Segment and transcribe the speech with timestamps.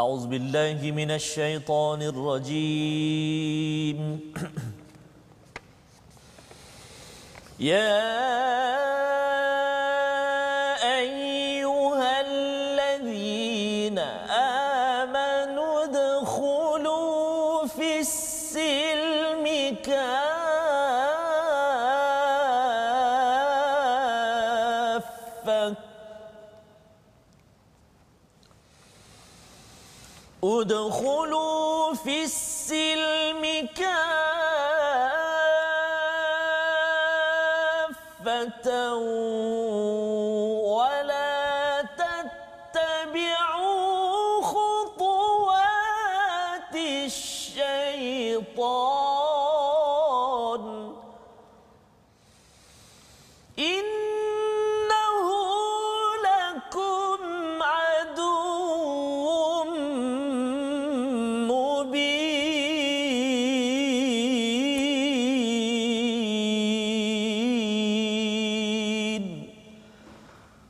[0.00, 3.98] أعوذ بالله من الشيطان الرجيم.
[7.72, 8.79] يا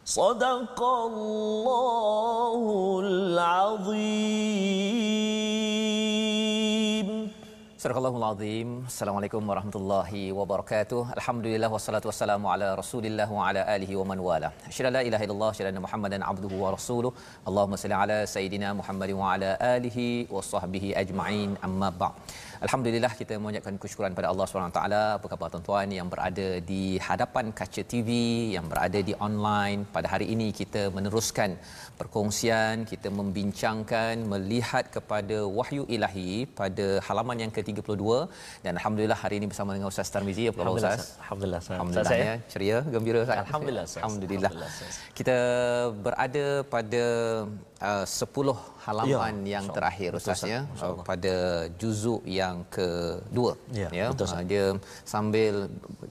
[0.10, 2.62] صدق الله
[3.04, 4.66] العظيم
[7.86, 8.70] Surah Al-Azim.
[8.90, 11.02] Assalamualaikum warahmatullahi wabarakatuh.
[11.18, 14.50] Alhamdulillah wassalatu wassalamu ala Rasulillah wa ala alihi wa man wala.
[14.70, 17.12] Asyhadu la ilaha illallah asyhadu anna Muhammadan abduhu wa rasuluh.
[17.50, 21.52] Allahumma salli ala sayidina Muhammad wa ala alihi wa sahbihi ajma'in.
[21.68, 22.14] Amma ba'd.
[22.67, 25.03] Alhamdulillah kita mengucapkan kesyukuran pada Allah taala.
[25.17, 28.11] Apa khabar tuan-tuan yang berada di hadapan kaca TV,
[28.57, 29.81] yang berada di online.
[29.95, 31.57] Pada hari ini kita meneruskan
[32.01, 38.05] perkongsian, kita membincangkan, melihat kepada wahyu ilahi pada halaman yang ke-32
[38.65, 41.01] dan alhamdulillah hari ini bersama dengan Ustaz Tarmizi apa khabar Ustaz?
[41.25, 41.61] Alhamdulillah.
[41.65, 41.77] Ustaz.
[41.79, 43.41] Alhamdulillah Ustaz, ya, ceria, gembira Ustaz.
[43.47, 44.03] Alhamdulillah, Ustaz.
[44.05, 44.53] Alhamdulillah.
[44.53, 45.17] Alhamdulillah, Ustaz.
[45.19, 45.39] Kita
[46.05, 47.05] berada pada
[47.81, 48.29] uh, 10
[48.81, 49.37] halaman Ya, yang
[49.69, 49.75] insya-Allah.
[49.77, 50.49] terakhir Betul, Ustaz Ustaz.
[50.49, 50.97] ya Insya-Allah.
[50.97, 51.35] uh, pada
[51.77, 54.07] juzuk yang kedua Ya, ya.
[54.09, 54.65] betul, Uh, dia
[55.05, 55.55] sambil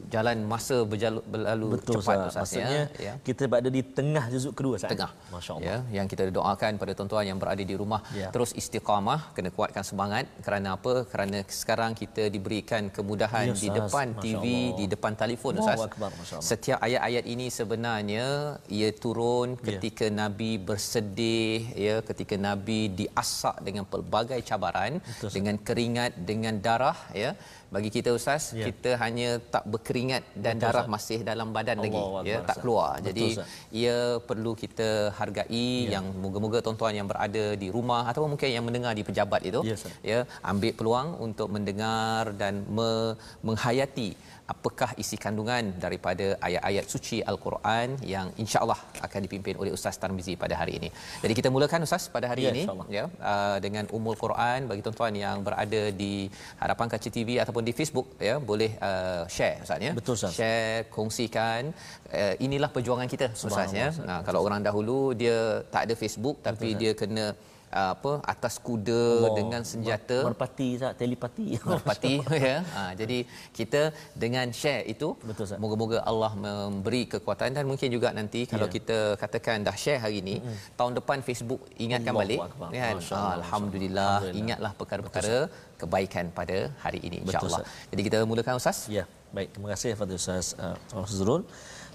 [0.08, 2.30] jalan masa berjalu, berlalu Betul cepat Ustaz.
[2.30, 3.06] Ustaz Maksudnya ya.
[3.08, 3.14] ya.
[3.22, 4.92] kita berada di tengah juzuk kedua Ustaz.
[4.92, 5.66] tengah Masya-Allah.
[5.66, 8.30] ya yang kita doakan pada tuan-tuan yang berada di rumah Ya.
[8.30, 14.08] terus istiqamah kena kuatkan semangat kerana apa kerana sekarang kita diberikan kemudahan Ya, di depan
[14.20, 14.78] TV Allah.
[14.78, 16.10] di depan telefon ustaz Akbar,
[16.42, 18.26] setiap ayat-ayat ini sebenarnya
[18.70, 19.64] ia turun Ya.
[19.70, 27.00] ketika nabi bersedih ya ketika nabi diasak dengan pelbagai cabaran Betul, dengan keringat dengan darah
[27.24, 27.32] ya
[27.70, 28.66] bagi kita ustaz Ya.
[28.70, 30.94] kita hanya tak berkeringat dan Betul, darah Ustaz.
[30.96, 32.62] masih dalam badan lagi Allahu ya Akbar, tak Ustaz.
[32.64, 33.48] keluar Betul, jadi Ustaz.
[33.82, 33.98] ia
[34.30, 35.90] perlu kita hargai Ya.
[35.96, 39.76] yang moga-moga tuan-tuan yang berada di rumah ataupun mungkin yang mendengar di pejabat itu Ya,
[39.80, 39.94] Ustaz.
[40.12, 40.20] ya
[40.52, 43.14] ambil peluang untuk mendengar dan me-
[43.48, 44.10] menghayati
[44.54, 50.58] apakah isi kandungan daripada ayat-ayat suci al-Quran yang insya-Allah akan dipimpin oleh Ustaz Tarmizi pada
[50.62, 50.90] hari ini.
[51.24, 52.64] Jadi kita mulakan Ustaz pada hari Ya, ini
[52.98, 56.14] ya uh, dengan Ummul Quran bagi tuan-tuan yang berada di
[56.58, 59.92] hadapan kaca TV ataupun di Facebook ya boleh uh, share Ustaz ya.
[60.00, 60.34] Betul, Ustaz.
[60.38, 61.72] Share, kongsikan
[62.12, 63.90] uh, inilah perjuangan kita Ustaz ya.
[64.10, 67.26] Nah, kalau orang dahulu dia tak ada Facebook tapi dia kena
[67.72, 69.32] apa atas kuda Allah.
[69.38, 71.48] dengan senjata Merpati Ustaz, telepati.
[71.62, 72.14] merpati
[72.50, 72.58] ya.
[72.76, 73.18] Ha, jadi
[73.54, 73.82] kita
[74.14, 78.74] dengan share itu Betul, moga-moga Allah memberi kekuatan dan mungkin juga nanti kalau Ya.
[78.78, 80.76] kita katakan dah share hari ini mm-hmm.
[80.76, 82.70] tahun depan Facebook ingatkan Allahu balik Akbar.
[82.74, 84.42] kan Masya Allah, Ah, alhamdulillah Alhamdulillah.
[84.42, 85.38] ingatlah perkara-perkara
[85.78, 87.62] kebaikan pada hari ini Betul, insya-Allah.
[87.92, 88.80] Jadi kita mulakan ustaz.
[88.90, 89.50] Ya, baik.
[89.54, 90.76] Terima kasih kepada Ustaz uh,
[91.06, 91.42] Fazrul.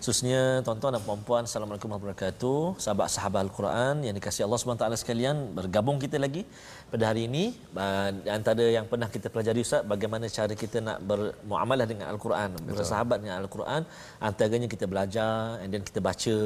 [0.04, 2.76] Khususnya tuan-tuan dan puan-puan, Assalamualaikum warahmatullahi wabarakatuh.
[2.76, 6.44] Sahabat-sahabat Al-Quran yang dikasihi Allah SWT sekalian, bergabung kita lagi
[6.92, 7.56] pada hari ini.
[8.28, 13.40] Antara yang pernah kita pelajari Ustaz, bagaimana cara kita nak bermuamalah dengan Al-Quran, bersahabat dengan
[13.48, 13.88] Al-Quran.
[14.20, 16.36] Antaranya kita belajar, and then kita baca,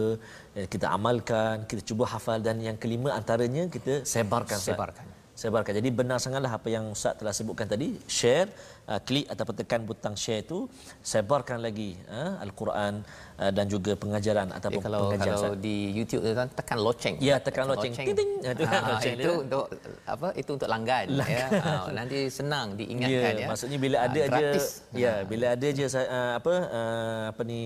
[0.55, 4.71] eh, kita amalkan, kita cuba hafal dan yang kelima antaranya kita sebarkan Ustaz.
[4.79, 5.07] Sebarkan.
[5.43, 5.73] sebarkan.
[5.83, 8.55] Jadi benar sangatlah apa yang Ustaz telah sebutkan tadi, share,
[8.89, 10.65] uh, klik ataupun tekan butang share itu,
[11.01, 13.05] sebarkan lagi uh, Al-Quran
[13.37, 17.15] uh, dan juga pengajaran ataupun kalau pengajaran kalau di YouTube tu kan tekan loceng.
[17.21, 17.93] Ya, tekan loceng.
[17.93, 18.31] Ting, ting.
[18.43, 19.43] Ah, tu kan Ah, loceng itu dia.
[19.45, 19.65] untuk
[20.05, 20.29] apa?
[20.35, 21.47] Itu untuk langgan, ya.
[21.61, 23.47] Ah, nanti senang diingatkan ya.
[23.47, 24.65] maksudnya bila Ah, ada gratis.
[24.89, 26.01] je ya bila ada je uh,
[26.39, 27.61] apa uh, apa ni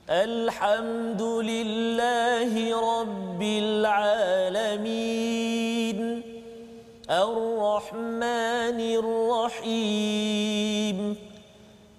[0.07, 6.21] Alhamdulillahi Rabbil Alamin.
[7.09, 11.30] Al-Rahmanir Rahim.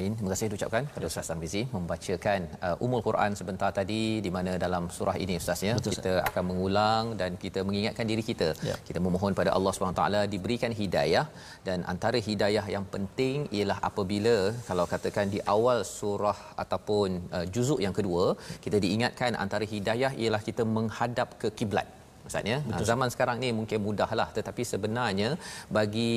[0.00, 0.16] alamin.
[0.18, 4.84] Terima kasih ucapkan kepada Ustaz Tarmizi membacakan uh, Ummul Quran sebentar tadi di mana dalam
[4.96, 8.48] surah ini Ustaz ya Betul, kita akan mengulang dan kita mengingatkan diri kita.
[8.68, 8.76] Ya.
[8.88, 11.26] Kita memohon pada Allah Subhanahu taala diberikan hidayah
[11.68, 14.36] dan antara hidayah yang penting ialah apabila
[14.68, 18.24] kalau katakan di awal surah ataupun uh, juzuk yang kedua
[18.64, 21.88] kita diingatkan antara hidayah ialah kita menghadap ke kiblat.
[22.24, 22.86] Maksudnya Betul.
[22.90, 25.28] zaman sekarang ni mungkin mudahlah tetapi sebenarnya
[25.76, 26.12] bagi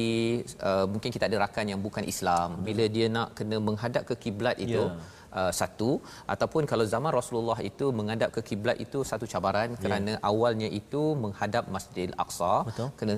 [0.69, 4.57] uh, mungkin kita ada rakan yang bukan Islam bila dia nak kena menghadap ke kiblat
[4.67, 4.95] itu Ya.
[5.41, 5.91] Uh, satu
[6.33, 9.79] ataupun kalau zaman Rasulullah itu menghadap ke kiblat itu satu cabaran Ya.
[9.83, 12.89] kerana awalnya itu menghadap Masjidil Aqsa Betul.
[12.99, 13.15] kena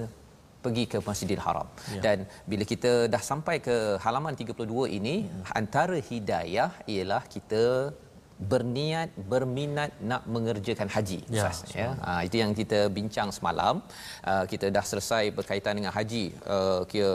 [0.64, 1.68] pergi ke Masjidil Haram.
[1.96, 2.00] Ya.
[2.06, 2.18] Dan
[2.52, 5.44] bila kita dah sampai ke halaman 32 ini Ya.
[5.60, 7.64] antara hidayah ialah kita
[8.52, 11.90] berniat berminat nak mengerjakan haji Ya, Ustaz ya.
[12.06, 13.80] ha, itu yang kita bincang semalam.
[14.32, 16.24] Uh, kita dah selesai berkaitan dengan haji
[16.56, 17.12] uh, kira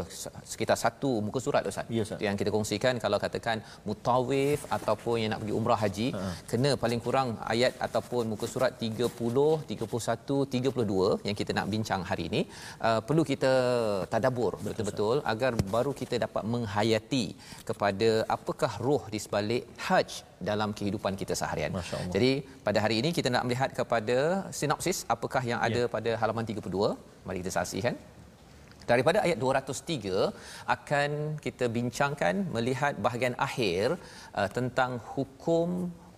[0.52, 1.84] sekitar satu muka surat Ustaz.
[1.93, 2.20] Ya, Ustaz.
[2.26, 6.22] Yang kita kongsikan kalau katakan mutawif ataupun yang nak pergi umrah haji Ha.
[6.50, 9.06] kena paling kurang ayat ataupun muka surat 30
[9.70, 12.43] 31 32 yang kita nak bincang hari ini.
[12.81, 13.52] Uh, perlu kita
[14.12, 17.25] tadabbur betul-betul agar baru kita dapat menghayati
[17.69, 20.08] kepada apakah roh di sebalik haj
[20.48, 21.72] dalam kehidupan kita seharian.
[22.14, 22.31] Jadi
[22.66, 24.19] pada hari ini kita nak melihat kepada
[24.60, 25.90] sinopsis apakah yang ada Ya.
[25.96, 26.96] pada halaman 32.
[27.26, 27.94] Mari kita saksikan.
[28.90, 30.32] Daripada ayat 203
[30.76, 31.10] akan
[31.44, 33.87] kita bincangkan melihat bahagian akhir
[34.38, 35.69] uh, tentang hukum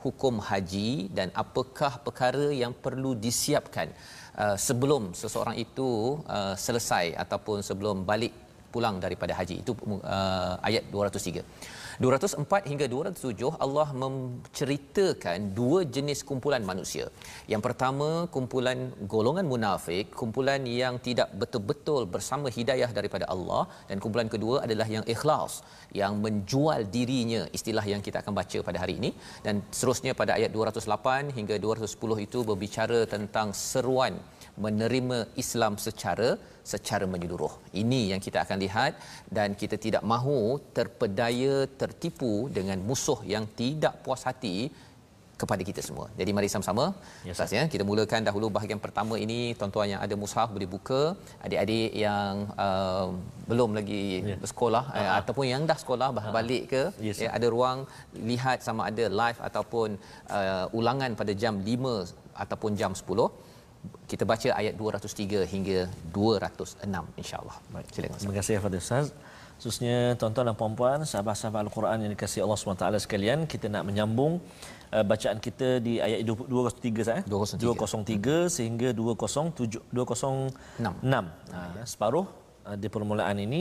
[0.05, 3.89] hukum haji dan apakah perkara yang perlu disiapkan
[4.43, 5.91] uh, sebelum seseorang itu
[6.37, 8.35] uh, selesai ataupun sebelum balik
[8.75, 9.73] pulang daripada haji itu
[10.17, 11.45] uh, ayat 203
[12.01, 17.07] 204 hingga 207 Allah menceritakan dua jenis kumpulan manusia.
[17.53, 18.79] Yang pertama kumpulan
[19.15, 25.05] golongan munafik, kumpulan yang tidak betul-betul bersama hidayah daripada Allah dan kumpulan kedua adalah yang
[25.15, 25.61] ikhlas,
[26.03, 29.11] yang menjual dirinya, istilah yang kita akan baca pada hari ini
[29.47, 34.17] dan seterusnya pada ayat 208 hingga 210 itu berbicara tentang seruan
[34.57, 36.37] menerima Islam secara
[36.73, 37.53] secara menyeluruh.
[37.83, 38.93] Ini yang kita akan lihat.
[39.37, 44.71] Dan kita tidak mahu terpedaya tertipu dengan musuh yang tidak puas hati
[45.43, 46.07] kepada kita semua.
[46.19, 46.85] Jadi mari sama-sama.
[47.27, 49.41] Ya, Ustaz ya, kita mulakan dahulu bahagian pertama ini.
[49.59, 51.03] Tuan-tuan yang ada mushaf boleh buka,
[51.45, 53.09] adik-adik yang uh,
[53.51, 54.37] belum lagi Ya.
[54.43, 57.79] bersekolah uh, ataupun yang dah sekolah bah balik ke Yes, ya, ada ruang
[58.31, 59.89] lihat sama ada live ataupun
[60.39, 63.52] uh, ulangan pada jam 5 ataupun jam 10
[64.11, 65.79] kita baca ayat 203 hingga
[66.15, 67.57] 206 insyaallah.
[67.75, 67.87] Baik.
[67.95, 68.19] Silakan.
[68.21, 69.07] Terima kasih kepada Ustaz.
[69.63, 74.43] Khususnya tuan-tuan dan puan-puan, sahabat-sahabat Al-Quran yang dikasihi Allah SWT sekalian, kita nak menyambung
[74.91, 77.19] uh, bacaan kita di ayat 203 Ustaz.
[77.23, 77.25] eh?
[77.31, 77.63] 203.
[77.71, 80.83] 203 sehingga 207 206.
[81.55, 82.27] Ha, separuh
[82.67, 83.61] uh, di permulaan ini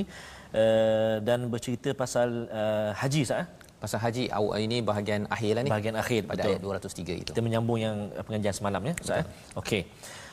[0.57, 3.45] uh, dan bercerita pasal uh, haji Ustaz.
[3.81, 3.83] Eh?
[3.83, 5.69] Pasal haji awal ini bahagian akhir lah ni.
[5.73, 6.53] Bahagian akhir, pada betul.
[6.53, 7.31] ayat 203 itu.
[7.33, 9.25] Kita menyambung yang uh, pengajian semalam ya Ustaz.
[9.25, 9.25] eh?
[9.57, 9.81] Okey.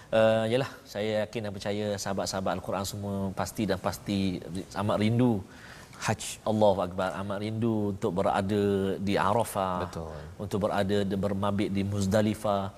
[0.09, 4.41] Uh, yalah saya yakin dan percaya sahabat-sahabat Al-Quran semua pasti dan pasti
[4.73, 5.45] amat rindu
[6.01, 8.63] Haj Allahu Akbar amat rindu untuk berada
[8.97, 10.17] di Arafah Betul.
[10.41, 12.73] untuk berada di bermabit di Muzdalifah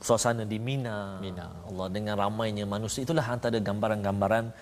[0.00, 1.50] suasana di Mina Mina.
[1.68, 4.54] Allah dengan ramainya manusia itulah antara gambaran-gambaran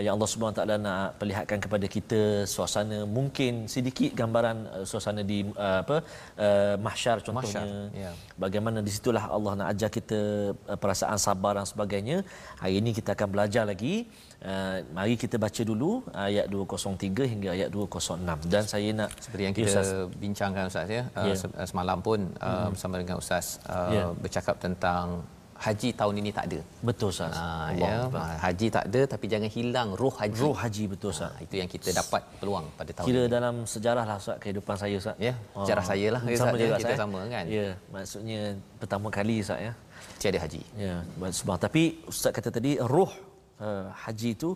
[0.00, 5.44] yang Allah Subhanahu Taala nak perlihatkan kepada kita suasana mungkin sedikit gambaran uh, suasana di
[5.52, 5.96] uh, apa
[6.40, 8.10] uh, mahsyar contohnya Mahsyar, ya.
[8.40, 10.18] bagaimana di situlah Allah nak ajar kita
[10.56, 12.24] uh, perasaan sabar dan sebagainya
[12.56, 14.08] hari ini kita akan belajar lagi
[14.40, 19.52] uh, mari kita baca dulu ayat 203 hingga ayat 206 dan saya nak Seperti yang
[19.52, 19.92] Ya, kita Ustaz.
[20.16, 21.34] bincangkan Ustaz ya, uh, Ya.
[21.36, 24.04] se- semalam pun uh, bersama dengan Ustaz uh, Ya.
[24.16, 25.20] bercakap tentang
[25.66, 26.60] haji tahun ini tak ada.
[26.88, 30.40] betul Ustaz Ha, Allah ya, ha, haji tak ada tapi jangan hilang roh haji.
[30.44, 33.32] roh haji betul Ustaz Ha, itu yang kita dapat peluang pada tahun Kira ini.
[33.36, 35.16] dalam sejarah lah Ustaz kehidupan saya Ustaz.
[35.26, 37.00] Ya, sejarah saya lah, Sama ya, juga kita Ustaz, eh?
[37.02, 37.44] sama kan?
[37.58, 38.40] Ya, maksudnya
[38.82, 39.72] pertama kali Ustaz ya.
[40.20, 40.62] Tiada haji.
[40.78, 40.94] Ya,
[41.38, 43.10] sebab tapi Ustaz kata tadi roh
[43.62, 44.50] uh, haji itu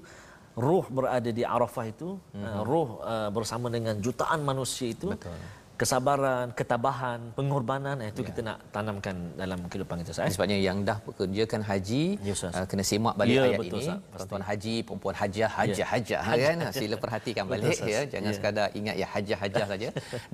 [0.57, 2.65] ruh berada di Arafah itu, mm-hmm.
[2.65, 5.13] ruh uh, bersama dengan jutaan manusia itu.
[5.13, 5.37] Betul
[5.81, 8.29] kesabaran, ketabahan, pengorbanan itu ya.
[8.33, 10.29] kita nak tanamkan dalam kehidupan kita saya.
[10.33, 13.87] Sebabnya yang dah bekerjakan haji ya, uh, kena simak balik ya, ayat betul, ini.
[14.17, 15.87] Tuan-tuan haji, perempuan hajah, hajah, ya.
[15.93, 16.59] hajah kan.
[16.73, 18.01] Sila perhatikan balik betul, ya.
[18.09, 18.37] Jangan ya.
[18.37, 19.89] sekadar ingat ya hajah, hajah saja.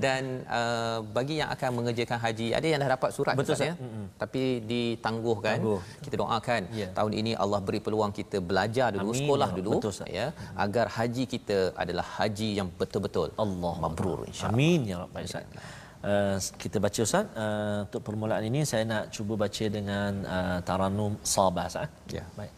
[0.04, 3.74] Dan uh, bagi yang akan mengerjakan haji, ada yang dah dapat surat betul, ya.
[3.74, 4.04] Mm-hmm.
[4.22, 5.58] Tapi ditangguhkan.
[5.58, 5.80] Tangguh.
[6.06, 6.88] Kita doakan ya.
[6.94, 9.18] tahun ini Allah beri peluang kita belajar dulu, Amin.
[9.20, 10.26] sekolah dulu betul, ya
[10.64, 14.56] agar haji kita adalah haji yang betul-betul Allah mabrur insya-Allah.
[14.56, 15.45] Amin ya rabbal Ustaz.
[16.03, 17.25] Uh, kita baca Ustaz.
[17.33, 21.89] Uh, untuk permulaan ini saya nak cuba baca dengan uh, Taranum Sabah Ustaz.
[22.11, 22.25] Ya.
[22.35, 22.57] Baik.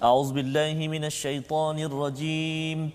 [0.00, 2.90] أعوذ بالله من الشيطان الرجيم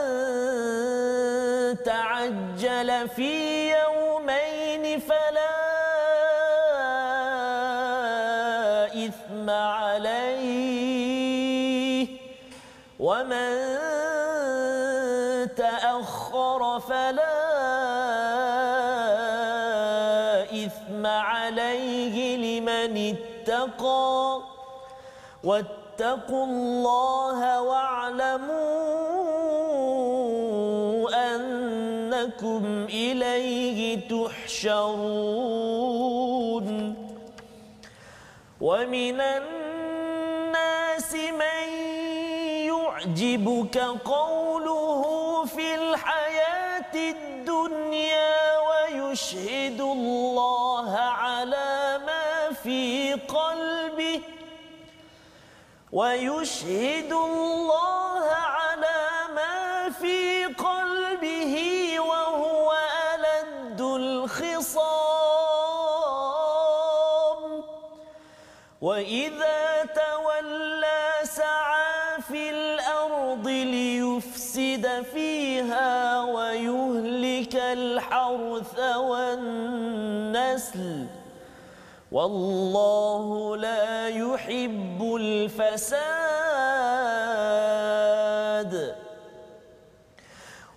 [2.27, 5.57] تعجل في يومين فلا
[9.05, 10.87] إثم عليه
[12.99, 13.77] ومن
[15.57, 17.37] تأخر فلا
[20.65, 24.41] إثم عليه لمن اتقى
[25.43, 29.36] واتقوا الله واعلموا
[32.21, 35.07] أنكم إليه تحشرون
[38.61, 41.69] ومن الناس من
[42.65, 45.03] يعجبك قوله
[45.45, 52.87] في الحياة الدنيا ويشهد الله على ما في
[55.97, 58.16] ويشهد الله
[68.81, 80.77] وإذا تولى سعى في الأرض ليفسد فيها ويهلك الحرث والنسل
[82.11, 85.97] والله لا يحب الفساد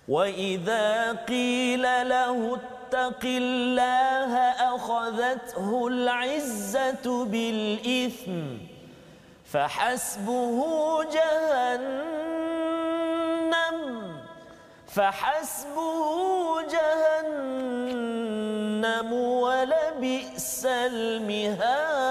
[0.07, 2.57] واذا قيل له
[2.91, 4.35] اتق الله
[4.75, 8.57] أخذته العزة بالإثم
[9.45, 10.59] فحسبه
[11.03, 12.17] جهنم
[14.87, 16.07] فحسبه
[16.75, 17.93] جهنم
[19.13, 22.01] ولبئس المهاد.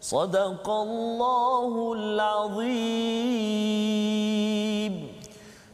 [0.00, 3.28] صدق الله العظيم.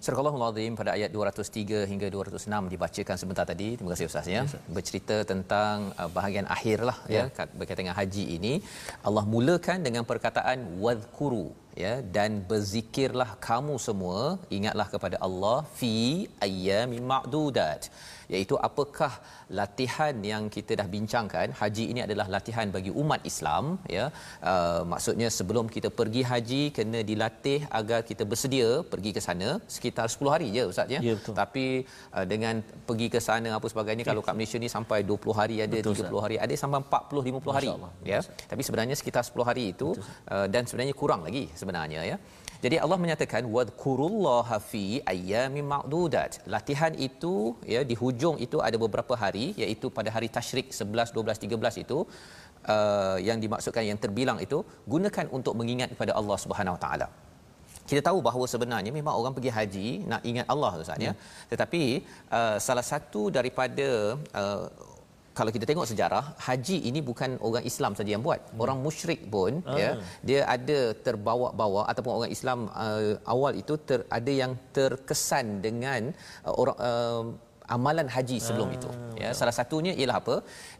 [0.04, 3.68] Surah Al-Azim pada ayat 203 hingga 206 dibacakan sebentar tadi.
[3.76, 4.42] Terima kasih Ustaz ya.
[4.76, 8.52] Bercerita tentang uh, bahagian akhirlah ya, ya berkaitan dengan haji ini.
[9.08, 11.46] Allah mulakan dengan perkataan wadhkuru
[11.82, 14.20] ya dan berzikirlah kamu semua
[14.56, 15.94] ingatlah kepada Allah fi
[16.48, 17.88] ayyamin ma'dudat
[18.36, 19.12] iaitu apakah
[19.58, 23.64] latihan yang kita dah bincangkan haji ini adalah latihan bagi umat Islam
[23.96, 24.06] ya?
[24.52, 30.06] Uh, maksudnya sebelum kita pergi haji kena dilatih agar kita bersedia pergi ke sana sekitar
[30.14, 31.66] 10 hari je ustaz ya, ya tapi
[32.16, 32.54] uh, dengan
[32.88, 34.10] pergi ke sana apa sebagainya ya.
[34.10, 36.24] kalau kat Malaysia ni sampai 20 hari ada betul, 30 ustaz.
[36.24, 37.68] hari ada sampai 40 50 hari
[38.12, 38.20] ya?
[38.50, 39.88] Tapi sebenarnya sekitar 10 hari itu
[40.34, 42.18] uh, dan sebenarnya kurang lagi sebenarnya ya
[42.64, 46.32] jadi Allah menyatakan wadhkurullaha fi ayyamin ma'dudat.
[46.54, 47.34] Latihan itu
[47.74, 51.98] ya di hujung itu ada beberapa hari iaitu pada hari tasyrik 11 12 13 itu
[52.74, 54.60] uh, yang dimaksudkan yang terbilang itu
[54.94, 57.08] gunakan untuk mengingat kepada Allah Subhanahu Wa Taala.
[57.90, 61.12] Kita tahu bahawa sebenarnya memang orang pergi haji nak ingat Allah Ustaz ya.
[61.12, 61.20] Hmm.
[61.52, 61.82] Tetapi
[62.38, 63.88] uh, salah satu daripada
[64.42, 64.64] uh,
[65.38, 68.62] kalau kita tengok sejarah haji ini bukan orang Islam saja yang buat hmm.
[68.64, 69.78] orang musyrik pun uh.
[69.80, 69.90] ya
[70.28, 76.14] dia ada terbawa-bawa ataupun orang Islam uh, awal itu ter, ada yang terkesan dengan
[76.46, 77.24] uh, orang uh,
[77.76, 78.76] amalan haji sebelum uh.
[78.78, 78.90] itu
[79.22, 80.36] ya salah satunya ialah apa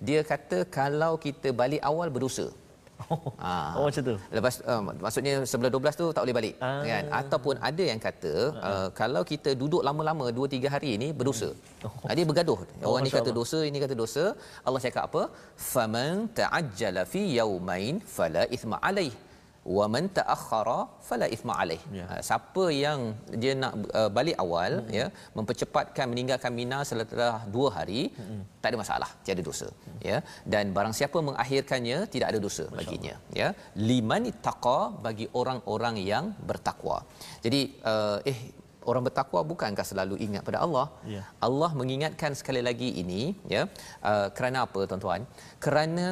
[0.09, 2.49] dia kata kalau kita balik awal berdosa
[3.45, 3.53] Ha.
[3.77, 4.15] Oh macam tu.
[4.37, 6.81] Lepas uh, maksudnya sebelum 12 tu tak boleh balik ah.
[6.89, 8.35] kan ataupun ada yang kata
[8.71, 11.51] uh, kalau kita duduk lama-lama 2 3 hari ini berdosa.
[11.87, 11.93] Oh.
[12.19, 12.59] Dia bergaduh.
[12.85, 13.39] Oh, Orang ni kata Allah.
[13.41, 14.25] dosa, ini kata dosa.
[14.67, 15.23] Allah cakap apa?
[15.73, 19.13] Faman ta'ajjala fi yawmain fala ithma alaih.
[19.77, 20.79] Wa man ta'akhkhara
[21.09, 21.81] fala ithma alaih.
[21.99, 22.05] Ya.
[22.11, 23.01] Ha, siapa yang
[23.43, 24.91] dia nak uh, balik awal hmm.
[24.99, 25.07] ya
[25.37, 28.43] mempercepatkan meninggalkan Mina setelah dua hari hmm.
[28.63, 30.01] tak ada masalah, tiada dosa hmm.
[30.09, 30.19] ya.
[30.53, 33.39] Dan barang siapa mengakhirkannya tidak ada dosa Masya baginya Allah.
[33.41, 33.49] ya.
[33.89, 36.99] Liman taqa bagi orang-orang yang bertakwa.
[37.45, 38.39] Jadi uh, eh
[38.91, 40.87] orang bertakwa bukankah selalu ingat pada Allah?
[41.15, 41.23] Ya.
[41.47, 43.23] Allah mengingatkan sekali lagi ini
[43.55, 43.63] ya.
[44.11, 45.25] Uh, kerana apa tuan-tuan?
[45.65, 46.09] Kerana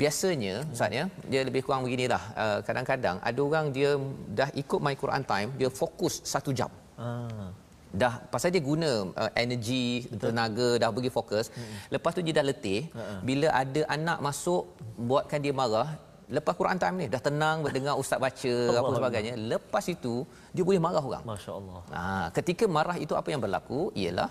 [0.00, 3.90] biasanya ustaz ya dia lebih kurang beginilah uh, kadang-kadang ada orang dia
[4.38, 7.54] dah ikut my Quran time dia fokus satu jam Ah.
[8.00, 8.90] dah pasal dia guna
[9.22, 10.34] uh, energi Betul.
[10.34, 11.76] tenaga dah pergi fokus hmm.
[11.94, 13.20] lepas tu dia dah letih uh-huh.
[13.28, 14.62] bila ada anak masuk
[15.10, 15.88] buatkan dia marah
[16.36, 20.14] lepas Quran time ni dah tenang dengar ustaz baca Allah apa sebagainya lepas itu
[20.54, 21.80] dia boleh marah orang Masya-Allah.
[21.94, 22.02] Ha,
[22.36, 24.28] ketika marah itu apa yang berlaku ialah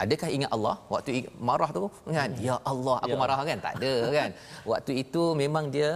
[0.00, 1.84] adakah ingat Allah waktu marah tu?
[2.08, 2.30] Kan?
[2.40, 3.20] Ya Allah aku Ya.
[3.22, 3.58] marah kan?
[3.66, 4.30] Tak ada kan?
[4.72, 5.90] Waktu itu memang dia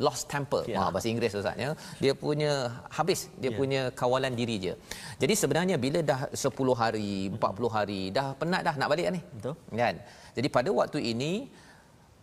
[0.00, 0.64] lost temper.
[0.64, 0.80] Ya.
[0.80, 1.70] ha, bahasa Inggeris ustaz ya.
[2.00, 2.52] Dia punya
[2.88, 3.28] habis.
[3.36, 3.56] Dia Ya.
[3.60, 4.72] punya kawalan diri je.
[5.20, 9.22] Jadi sebenarnya bila dah 10 hari 40 hari dah penat dah nak balik dah ni.
[9.36, 9.54] Betul.
[9.76, 9.94] kan?
[10.36, 11.32] Jadi pada waktu ini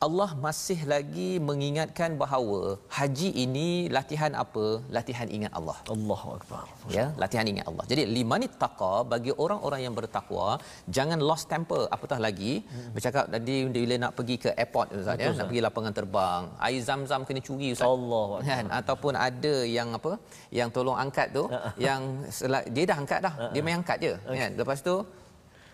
[0.05, 4.65] Allah masih lagi mengingatkan bahawa haji ini latihan apa?
[4.97, 5.73] Latihan ingat Allah.
[5.95, 6.63] Allahu akbar.
[6.97, 7.85] ya latihan ingat Allah.
[7.91, 10.61] Jadi limanit taqa bagi orang-orang yang bertakwa
[10.97, 11.89] jangan lost temper.
[11.95, 12.53] Apatah lagi?
[12.61, 12.93] Hmm.
[12.93, 15.47] bercakap tadi bila nak pergi ke airport ustaz ya Betul, nak Ustaz.
[15.49, 17.89] pergi lapangan terbang air zam-zam kena curi ustaz.
[17.89, 18.49] Allahu akbar.
[18.53, 18.65] kan?
[18.79, 20.11] Ataupun ada yang apa?
[20.53, 21.43] Yang tolong angkat tu
[21.81, 23.33] yang sela- dia dah angkat dah.
[23.49, 24.51] Dia main angkat je kan?
[24.61, 24.95] Lepas tu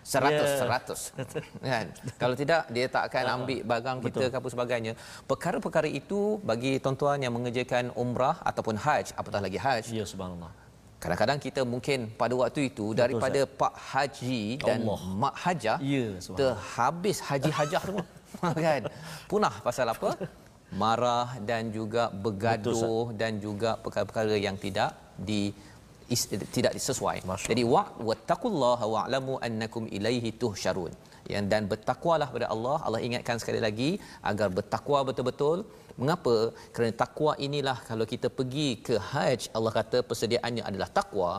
[0.04, 0.58] seratus Ya.
[0.60, 1.00] seratus.
[1.72, 1.86] Kan?
[2.20, 4.28] Kalau tidak dia tak akan ambil barang kita Betul.
[4.32, 4.92] ke apa sebagainya.
[5.24, 10.52] Perkara-perkara itu bagi tuan-tuan yang mengerjakan umrah ataupun haj apatah lagi haj Ya subhanallah.
[11.00, 15.00] Kadang-kadang kita mungkin pada waktu itu daripada Pak Haji dan Allah.
[15.24, 18.04] Mak Hajah Ya, terhabis haji hajah semua
[18.68, 18.82] kan?
[19.28, 20.16] Punah pasal apa?
[20.72, 25.52] Marah dan juga bergaduh dan juga perkara-perkara yang tidak di
[26.14, 26.22] is,
[26.56, 27.16] tidak sesuai.
[27.30, 30.92] Masya Jadi wa wattaqullaha wa'lamu annakum ilaihi tuhsyarun.
[31.32, 32.76] Yang dan bertakwalah pada Allah.
[32.86, 33.90] Allah ingatkan sekali lagi
[34.30, 35.58] agar bertakwa betul-betul.
[36.00, 36.36] Mengapa?
[36.74, 41.32] Kerana takwa inilah kalau kita pergi ke haji Allah kata persediaannya adalah takwa.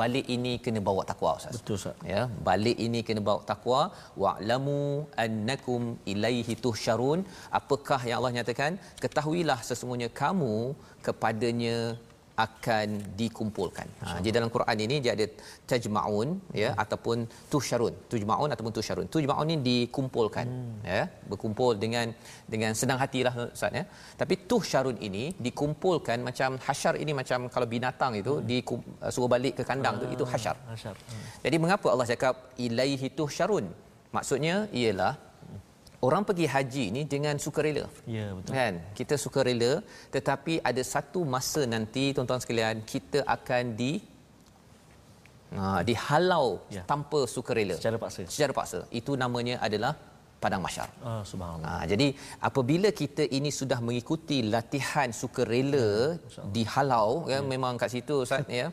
[0.00, 1.54] Balik ini kena bawa takwa Ustaz.
[1.58, 1.96] Betul Ustaz.
[2.12, 3.80] Ya, balik ini kena bawa takwa
[4.22, 4.80] wa'lamu
[5.24, 7.20] annakum ilaihi tuhsyarun.
[7.58, 8.76] Apakah yang Allah nyatakan?
[9.04, 10.56] Ketahuilah sesungguhnya kamu
[11.06, 11.76] kepadanya
[12.46, 12.88] akan
[13.20, 13.88] dikumpulkan.
[14.02, 15.26] Ha, jadi dalam Quran ini dia ada
[15.70, 16.28] tajma'un
[16.62, 17.94] ya ataupun tusyarun.
[18.12, 19.06] Tujma'un ataupun tusyarun.
[19.14, 20.86] Tujma'un ini dikumpulkan hmm.
[20.86, 22.06] ya, berkumpul dengan
[22.52, 23.84] dengan senang hatilah Ustaz ya.
[24.20, 28.46] Tapi tusyarun ini dikumpulkan macam hasyar ini macam kalau binatang itu hmm.
[28.50, 28.58] di
[29.14, 30.56] suruh balik ke kandang tu itu hasyar.
[30.74, 30.96] Asyar.
[31.10, 31.24] Hmm.
[31.44, 32.34] Jadi mengapa Allah cakap
[32.66, 33.66] ilaihi tuhsyarun?
[34.16, 35.12] Maksudnya ialah
[36.06, 37.84] orang pergi haji ni dengan sukarela.
[38.16, 38.52] Ya betul.
[38.58, 38.74] Kan?
[38.98, 39.72] Kita sukarela
[40.14, 43.92] tetapi ada satu masa nanti tuan-tuan sekalian kita akan di
[45.58, 46.82] ha, dihalau Ya.
[46.92, 47.76] tanpa sukarela.
[47.80, 48.22] Secara paksa.
[48.34, 48.78] Secara paksa.
[49.00, 49.92] Itu namanya adalah
[50.42, 50.88] padang mahsyar.
[51.10, 51.70] Ah subhanallah.
[51.82, 52.06] Ha, jadi
[52.48, 55.88] apabila kita ini sudah mengikuti latihan sukarela
[56.56, 58.66] dihalau ya memang kat situ ustaz ya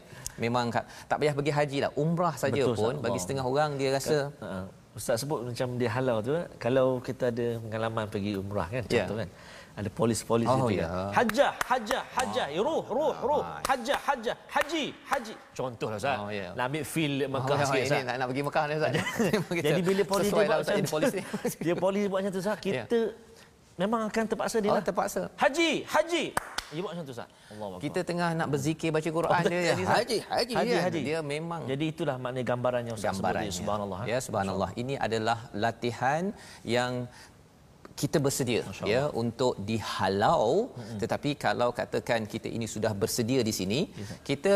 [0.43, 3.03] memang kat, tak payah pergi haji lah umrah saja Betul, pun Ustaz.
[3.05, 7.59] bagi setengah orang dia rasa Uh, Ustaz sebut macam dia halau tu kalau kita ada
[7.59, 9.03] pengalaman pergi umrah kan Ya.
[9.03, 9.29] contoh kan
[9.75, 10.87] ada polis-polis Oh, itu ya.
[10.87, 16.31] kan hajjah hajjah hajjah ya, ruh ruh ruh hajjah hajjah haji haji contohlah Ustaz Oh,
[16.31, 16.55] ya.
[16.55, 18.91] nak ambil feel Mekah Oh, sikit Ustaz nak, nak pergi Mekah ni ustaz.
[19.51, 21.23] Jadi bila polis sesuai dia lah buat macam polis ni.
[21.67, 22.99] dia polis buat macam tu Ustaz kita
[23.75, 24.83] memang akan terpaksa dia Oh, lah.
[24.83, 25.21] terpaksa.
[25.35, 26.23] haji haji
[26.65, 29.85] dia buat macam tu Ustaz Allah Kita tengah nak berzikir baca Quran Oh, dia haji
[29.85, 30.81] haji Haji, kan?
[30.81, 30.99] haji.
[31.03, 33.49] dia memang jadi itulah makna gambarannya Ustaz sebut gambarannya.
[33.49, 33.59] tadi.
[33.59, 34.07] subhanallah eh.
[34.07, 34.69] Ya subhanallah.
[34.73, 36.23] Ini adalah latihan
[36.63, 37.05] yang
[37.95, 40.67] kita bersedia ya untuk dihalau.
[40.75, 40.99] Mm-hmm.
[40.99, 44.17] tetapi kalau katakan kita ini sudah bersedia di sini Yes, sir.
[44.27, 44.53] kita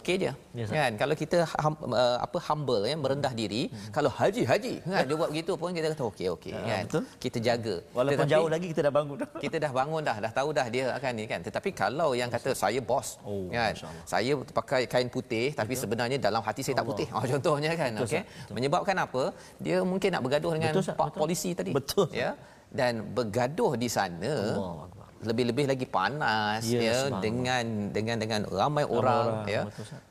[0.00, 0.74] okey je Yes, sir.
[0.80, 0.90] kan?
[0.96, 3.92] Kalau kita hum, uh, apa humble ya merendah diri mm-hmm.
[3.92, 5.04] kalau haji haji kan?
[5.04, 6.84] Dia buat begitu pun kita kata okey okey Ah, kan?
[6.88, 7.02] betul.
[7.20, 7.74] kita jaga.
[7.92, 9.16] Walaupun jauh lagi kita dah bangun.
[9.44, 11.40] kita dah bangun dah dah tahu dah dia akan ni kan?
[11.44, 13.76] Tetapi kalau yang kata saya bos Oh, kan?
[14.08, 17.06] saya pakai kain putih tapi sebenarnya dalam hati saya tak putih.
[17.12, 17.92] Oh contohnya kan?
[17.92, 18.22] Betul, okey.
[18.24, 18.54] Betul.
[18.56, 19.22] menyebabkan apa?
[19.60, 21.20] Dia mungkin nak bergaduh dengan Betul, pak Betul.
[21.20, 21.70] polisi tadi.
[21.76, 22.32] Betul, ya
[22.70, 24.34] dan bergaduh di sana
[24.86, 25.06] Akbar.
[25.26, 30.02] lebih-lebih lagi panas Ya, ya dengan dengan dengan ramai orang, orang, ya betul, Ustaz.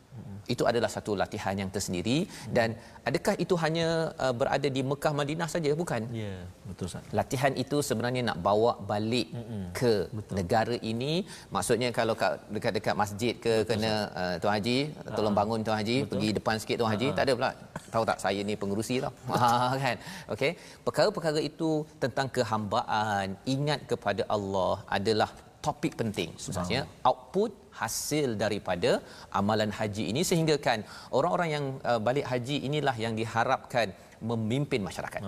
[0.53, 2.17] Itu adalah satu latihan yang tersendiri.
[2.57, 2.73] Dan
[3.09, 3.87] adakah itu hanya
[4.25, 5.71] uh, berada di Mekah Madinah saja?
[5.81, 6.01] Bukan.
[6.21, 6.33] Ya
[6.69, 7.05] betul Ustaz.
[7.19, 9.63] Latihan itu sebenarnya nak bawa balik mm-hmm.
[9.79, 10.35] ke Betul.
[10.39, 11.13] negara ini.
[11.55, 14.77] Maksudnya kalau kat dekat-dekat masjid ke Betul, kena uh, tuan haji
[15.17, 16.11] tolong bangun tuan haji Betul.
[16.11, 17.51] pergi depan sikit tuan haji tak ada pula.
[17.93, 19.13] Tahu tak saya ni pengurusi tau.
[19.33, 19.97] Ha kan?
[20.33, 20.51] Okey.
[20.85, 21.71] Perkara-perkara itu
[22.03, 25.29] tentang kehambaan ingat kepada Allah adalah
[25.65, 28.91] topik penting maksudnya output hasil daripada
[29.39, 30.79] amalan haji ini sehingga kan
[31.17, 33.89] orang-orang yang uh, balik haji inilah yang diharapkan
[34.29, 35.21] memimpin masyarakat.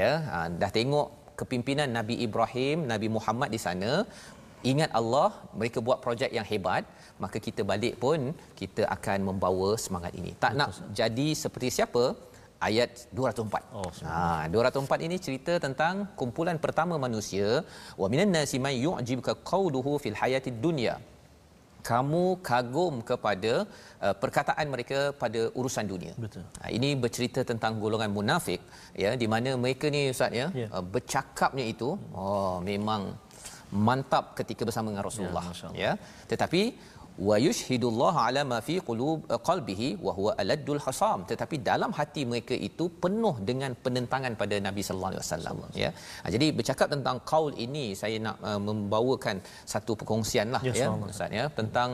[0.00, 1.08] Ya, uh, dah tengok
[1.40, 3.92] kepimpinan Nabi Ibrahim, Nabi Muhammad di sana,
[4.72, 6.84] ingat Allah, mereka buat projek yang hebat,
[7.22, 8.20] maka kita balik pun
[8.60, 10.32] kita akan membawa semangat ini.
[10.44, 12.04] Tak Betul, nak jadi seperti siapa?
[12.68, 13.76] Ayat 204.
[13.78, 17.48] Oh, ha, 204 ini cerita tentang kumpulan pertama manusia.
[18.00, 20.94] Wa minan nasi may yu'jibuka qawluhu fil hayatid dunya
[21.88, 23.52] kamu kagum kepada
[24.04, 26.14] uh, perkataan mereka pada urusan dunia.
[26.24, 26.42] Betul.
[26.62, 28.60] Uh, ini bercerita tentang golongan munafik
[29.04, 30.70] ya di mana mereka ni ustaz ya yeah.
[30.76, 33.02] uh, bercakapnya itu oh memang
[33.88, 35.92] mantap ketika bersama dengan Rasulullah ya, ya.
[36.30, 36.60] tetapi
[37.28, 41.18] wa yushhidullah ala ma fi qulub eh, qalbihi wa huwa aladdul hasam.
[41.30, 45.90] Tetapi dalam hati mereka itu penuh dengan penentangan pada Nabi sallallahu alaihi wasallam ya.
[46.22, 49.36] ha, jadi bercakap tentang qaul ini saya nak uh, membawakan
[49.72, 51.90] satu perkongsian lah ya, ya ustaz ya tentang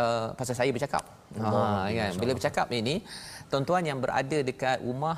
[0.00, 1.04] uh, pasal saya bercakap.
[1.42, 2.94] Ha kan bila bercakap ini
[3.50, 5.16] tuan-tuan yang berada dekat rumah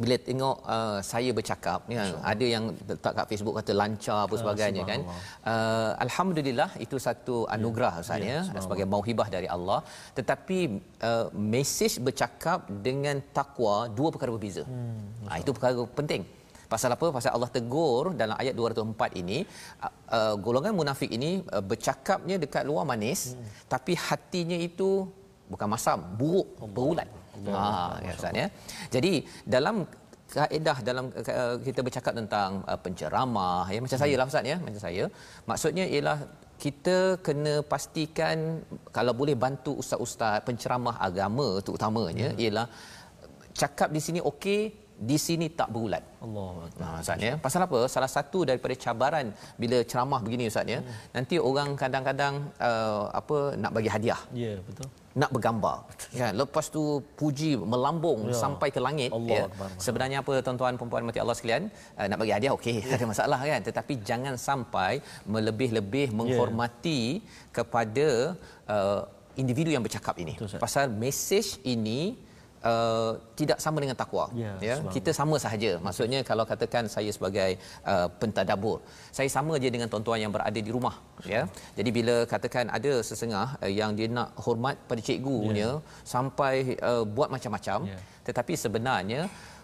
[0.00, 4.40] bila tengok uh, saya bercakap ya ada yang letak kat Facebook kata lancar apa ah,
[4.42, 5.00] sebagainya kan.
[5.52, 9.80] uh, alhamdulillah itu satu anugerah ya, ustaz ya, ya sebagai mauhibah dari Allah.
[10.18, 10.58] Tetapi
[11.08, 14.64] uh, mesej bercakap dengan takwa dua perkara berbeza.
[14.64, 16.24] Hmm, ha, itu perkara penting.
[16.72, 17.06] Pasal apa?
[17.16, 19.38] Pasal Allah tegur dalam ayat 204 ini
[19.84, 23.68] uh, uh, golongan munafik ini uh, bercakapnya dekat luar manis hmm.
[23.72, 24.90] tapi hatinya itu
[25.52, 27.08] bukan masam buruk berulat
[27.48, 28.46] Ha ya Ustaz ya.
[28.94, 29.12] Jadi
[29.54, 29.76] dalam
[30.36, 34.04] kaedah dalam uh, kita bercakap tentang uh, penceramah ya macam hmm.
[34.04, 35.04] saya lah Ustaz ya macam saya
[35.50, 36.18] maksudnya ialah
[36.64, 38.38] kita kena pastikan
[38.96, 42.42] kalau boleh bantu ustaz-ustaz penceramah agama terutamanya hmm.
[42.42, 42.66] ialah
[43.60, 44.60] cakap di sini okey
[45.10, 46.04] di sini tak berulat.
[46.24, 46.48] Allah.
[46.80, 47.34] Nah, Ustaz ya.
[47.44, 47.78] Pasal apa?
[47.94, 49.26] Salah satu daripada cabaran
[49.62, 50.80] bila ceramah begini Ustaz ya.
[50.80, 50.98] Hmm.
[51.16, 52.34] Nanti orang kadang-kadang
[52.68, 54.20] uh, apa nak bagi hadiah.
[54.30, 54.88] Ya, yeah, betul
[55.20, 55.76] nak bergambar
[56.20, 56.82] kan lepas tu
[57.20, 58.36] puji melambung ya.
[58.42, 59.68] sampai ke langit Allah ya Akbar.
[59.84, 61.64] sebenarnya apa tuan-tuan puan-puan mati Allah sekalian
[62.00, 64.92] uh, nak bagi hadiah okey tak ada masalah kan tetapi jangan sampai
[65.34, 66.16] melebih-lebih ya.
[66.16, 67.52] menghormati yeah.
[67.52, 68.08] kepada
[68.74, 69.00] uh,
[69.36, 72.16] individu yang bercakap ini Betul, pasal mesej ini
[72.70, 77.50] uh, tidak sama dengan takwa ya, ya kita sama sahaja maksudnya kalau katakan saya sebagai
[77.92, 78.78] uh, pentadabbur
[79.16, 80.96] saya sama je dengan tuan-tuan yang berada di rumah
[81.34, 81.42] ya
[81.78, 85.82] jadi bila katakan ada sesengah uh, yang dia nak hormat pada cikgunya ya.
[86.14, 86.54] sampai
[86.90, 87.98] uh, buat macam-macam ya.
[88.28, 89.22] tetapi sebenarnya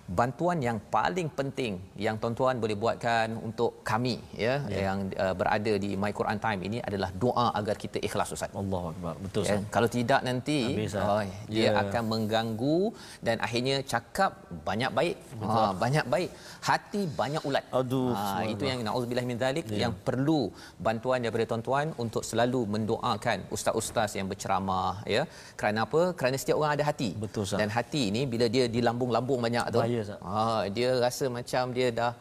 [0.09, 1.73] bantuan yang paling penting
[2.05, 4.89] yang tuan-tuan boleh buatkan untuk kami ya yeah.
[4.89, 8.49] yang uh, berada di My Quran Time ini adalah doa agar kita ikhlas Ustaz.
[8.57, 9.15] Allahuakbar.
[9.25, 10.59] Betul ya, Kalau tidak nanti
[10.97, 11.21] oh,
[11.53, 11.83] dia yeah.
[11.83, 12.81] akan mengganggu
[13.21, 15.17] dan akhirnya cakap banyak baik.
[15.45, 16.31] Ha, banyak baik.
[16.69, 17.65] Hati banyak ulat.
[17.81, 18.17] Aduh.
[18.17, 19.81] Ha, itu yang naudzubillah min zalik yeah.
[19.85, 20.41] yang perlu
[20.81, 25.29] bantuan daripada tuan-tuan untuk selalu mendoakan ustaz-ustaz yang berceramah ya.
[25.61, 26.17] Kerana apa?
[26.17, 27.13] Kerana setiap orang ada hati.
[27.13, 30.43] Betul, Dan hati ini bila dia dilambung-lambung banyak tu Bahaya dia Ha,
[30.77, 32.13] dia rasa macam dia dah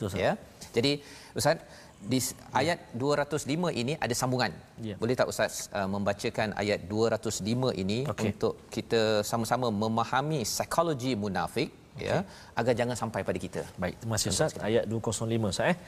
[0.00, 0.32] Betul, ya.
[0.76, 0.92] Jadi
[1.36, 1.58] Ustaz
[2.00, 2.18] di
[2.60, 4.52] ayat 205 ini ada sambungan.
[4.88, 4.96] Ya.
[5.00, 8.32] Boleh tak Ustaz uh, membacakan ayat 205 ini okay.
[8.32, 12.08] untuk kita sama-sama memahami psikologi munafik okay.
[12.08, 12.18] ya
[12.56, 13.62] agar jangan sampai pada kita.
[13.82, 14.56] Baik, terima kasih Ustaz.
[14.68, 15.78] Ayat 205 Ustaz eh.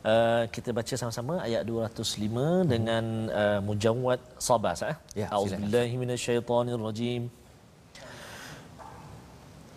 [0.00, 2.62] Uh, kita baca sama-sama ayat 205 hmm.
[2.72, 3.04] dengan
[3.40, 4.96] uh, mujawwad sabah Ustaz eh.
[5.22, 7.22] Ya, A'udzubillahi minasyaitonirrajim.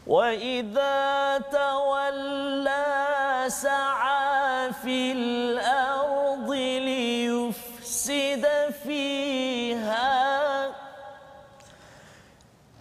[0.08, 8.46] وإذا تولى سعى في الأرض ليفسد
[8.84, 10.72] فيها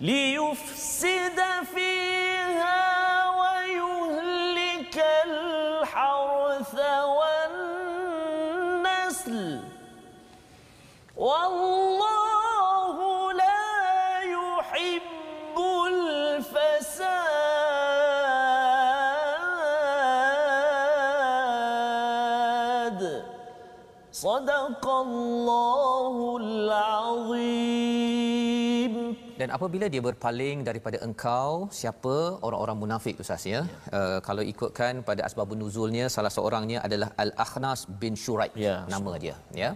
[0.00, 0.31] ليفسد
[29.56, 32.14] apabila dia berpaling daripada engkau siapa
[32.46, 33.60] orang-orang munafik ustaz ya, ya.
[33.98, 39.36] Uh, kalau ikutkan pada asbabun nuzulnya salah seorangnya adalah al-akhnas bin syuraib ya, nama dia
[39.62, 39.70] ya?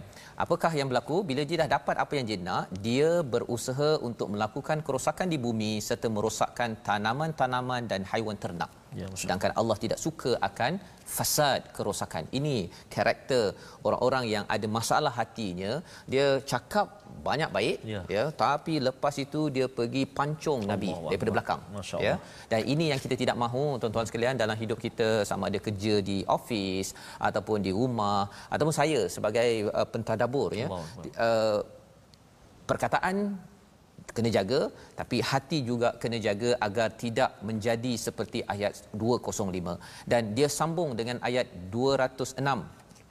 [0.45, 1.17] Apakah yang berlaku?
[1.29, 5.71] Bila dia dah dapat apa yang dia nak dia berusaha untuk melakukan kerosakan di bumi
[5.87, 8.71] serta merosakkan tanaman-tanaman dan haiwan ternak.
[8.99, 10.79] Ya, sedangkan Allah tidak suka akan
[11.15, 12.23] fasad kerosakan.
[12.39, 12.57] Ini
[12.95, 13.43] karakter
[13.87, 15.71] orang-orang yang ada masalah hatinya
[16.13, 16.87] dia cakap
[17.27, 18.01] banyak baik Ya.
[18.15, 18.23] ya.
[18.43, 21.09] Tapi lepas itu dia pergi pancung nabi Allah.
[21.11, 21.35] daripada Akbar.
[21.37, 22.15] belakang Masya ya.
[22.51, 26.17] Dan ini yang kita tidak mahu tuan-tuan sekalian dalam hidup kita sama ada kerja di
[26.37, 26.89] office
[27.29, 28.21] ataupun di rumah
[28.53, 30.67] ataupun saya sebagai uh, pentadabur ya.
[30.69, 30.83] Allah
[31.27, 31.59] uh,
[32.69, 33.17] perkataan
[34.15, 34.59] kena jaga
[34.99, 39.77] tapi hati juga kena jaga agar tidak menjadi seperti ayat 205
[40.11, 42.41] dan dia sambung dengan ayat 206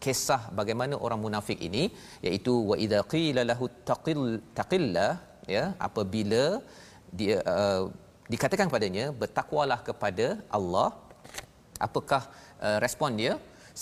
[0.07, 1.85] kisah bagaimana orang munafik ini
[2.29, 4.21] iaitu wa idza qila lahu taqil
[4.59, 5.11] taqillah
[5.57, 6.43] ya apabila
[7.19, 7.83] dia uh,
[8.33, 10.27] dikatakan padanya bertakwalah kepada
[10.59, 10.89] Allah
[11.87, 12.23] apakah
[12.67, 13.33] uh, respon dia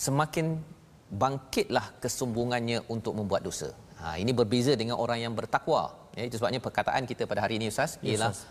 [0.04, 0.46] semakin
[1.22, 5.82] bangkitlah kesombongannya untuk membuat dosa ha ini berbeza dengan orang yang bertakwa
[6.18, 8.50] ya itu sebabnya perkataan kita pada hari ini ustaz Ya, ialah Ustaz.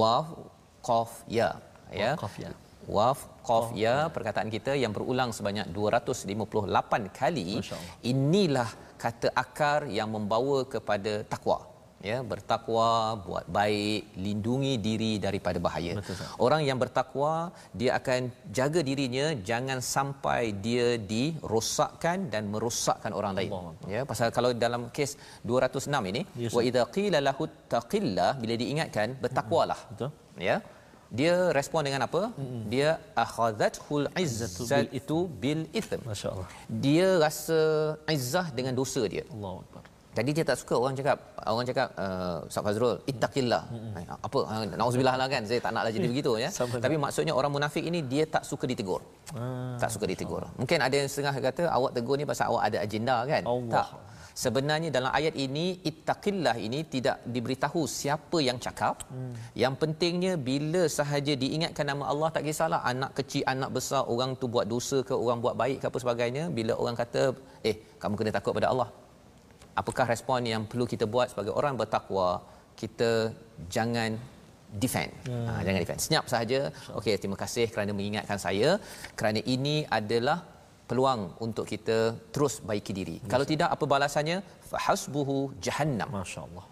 [0.00, 0.28] waf
[0.88, 1.48] qaf ya
[2.02, 2.50] ya qaf, ya.
[2.96, 3.18] Waf
[3.48, 7.50] qaf ya perkataan kita yang berulang sebanyak 258 kali.
[8.12, 8.70] Inilah
[9.02, 11.72] kata akar yang membawa kepada takwa
[12.10, 12.88] ya bertakwa
[13.26, 15.92] buat baik lindungi diri daripada bahaya.
[15.98, 16.16] Betul,
[16.46, 17.32] orang yang bertakwa
[17.80, 18.20] dia akan
[18.58, 23.50] jaga dirinya jangan sampai dia dirosakkan dan merosakkan orang lain.
[23.58, 25.12] Allah ya pasal kalau dalam kes
[25.50, 26.54] 206 ini Ustaz.
[26.56, 29.80] wa idza qila lahu taqillah bila diingatkan bertakwalah.
[29.92, 30.10] Betul.
[30.48, 30.56] ya
[31.18, 32.22] dia respon dengan apa?
[32.72, 32.88] Dia
[33.24, 36.48] akhadhathul izzat itu bil ithm Masya Allah.
[36.84, 37.58] dia rasa
[38.16, 39.24] izzah dengan dosa dia.
[39.34, 39.82] Allah Akbar.
[40.18, 41.18] jadi dia tak suka orang cakap
[41.52, 43.62] orang cakap uh, Ustaz Fazrul ittaqillah.
[43.98, 44.40] Ay, apa?
[44.52, 45.42] Uh, nauzubillah lah kan?
[45.50, 46.48] Saya tak naklah jadi begitu ya.
[46.58, 49.00] Sama tapi maksudnya orang munafik ini dia tak suka ditegur.
[49.36, 50.42] Ah, tak suka ditegur.
[50.60, 53.42] mungkin ada yang setengah kata awak tegur ni pasal awak ada agenda kan?
[53.52, 53.72] Allah.
[53.76, 53.88] tak
[54.44, 58.96] sebenarnya dalam ayat ini ittaqillah ini tidak diberitahu siapa yang cakap.
[59.12, 59.34] Hmm.
[59.62, 64.46] yang pentingnya bila sahaja diingatkan nama Allah tak kisahlah anak kecil anak besar orang tu
[64.54, 67.22] buat dosa ke orang buat baik ke apa sebagainya bila orang kata
[67.70, 68.88] eh kamu kena takut pada Allah.
[69.80, 72.28] Apakah respon yang perlu kita buat sebagai orang bertakwa?
[72.80, 73.10] Kita
[73.74, 74.10] jangan
[74.82, 75.12] defend.
[75.28, 75.46] Hmm.
[75.48, 76.00] ha, jangan defend.
[76.04, 76.60] Senyap sahaja.
[76.98, 78.70] Okey terima kasih kerana mengingatkan saya.
[79.18, 80.38] Kerana ini adalah
[80.92, 81.98] peluang untuk kita
[82.34, 83.30] terus baiki diri yes.
[83.32, 84.36] kalau tidak apa balasannya
[84.72, 86.64] fahasbuhu jahannam Masya Allah.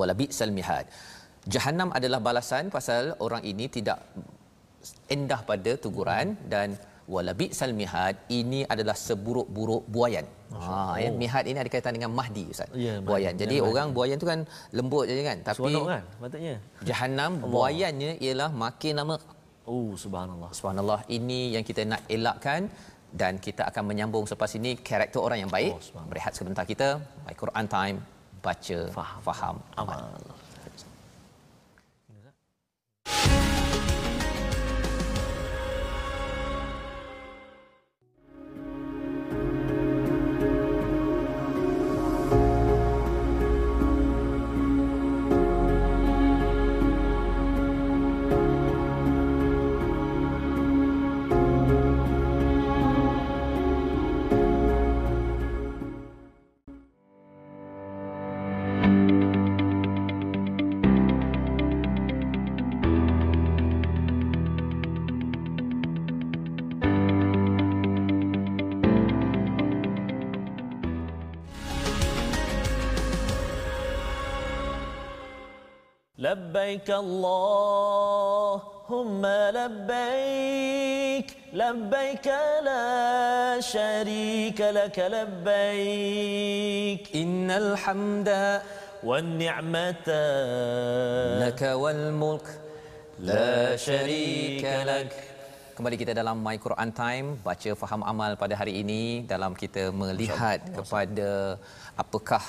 [0.00, 0.84] wala bi'sal mihad
[1.54, 3.98] jahannam adalah balasan pasal orang ini tidak
[5.16, 6.68] endah pada teguran dan
[7.14, 12.44] wala bi'sal mihad ini adalah seburuk-buruk buayan ha ya mihad ini ada kaitan dengan mahdi
[12.52, 13.06] ustaz Ya, mahdi.
[13.08, 13.70] buayan jadi Ya, mahdi.
[13.72, 14.40] orang buayan tu kan
[14.78, 16.54] lembut je kan tapi Seronok kan patutnya.
[16.88, 19.16] jahannam buayannya ialah makin lama
[19.72, 20.50] Oh subhanallah.
[20.58, 22.62] subhanallah ini yang kita nak elakkan
[23.12, 25.76] dan kita akan menyambung selepas ini karakter orang yang baik.
[25.76, 26.96] Oh, berehat sebentar kita.
[27.28, 27.96] My Quran time.
[28.42, 29.20] Baca Faham.
[29.22, 29.56] faham.
[29.78, 30.42] Amal Amal.
[76.71, 78.43] لبيك اللهم
[79.59, 81.27] لبيك
[81.61, 82.27] لبيك
[82.67, 82.87] لا
[83.59, 88.63] شريك لك لبيك innal hamda
[89.03, 90.07] والنعمة
[91.43, 92.47] laka wal mulk
[93.27, 95.11] la syarika lak
[95.75, 100.59] Kembali kita dalam My Quran Time baca faham amal pada hari ini dalam kita melihat
[100.77, 101.59] kepada
[102.03, 102.43] apakah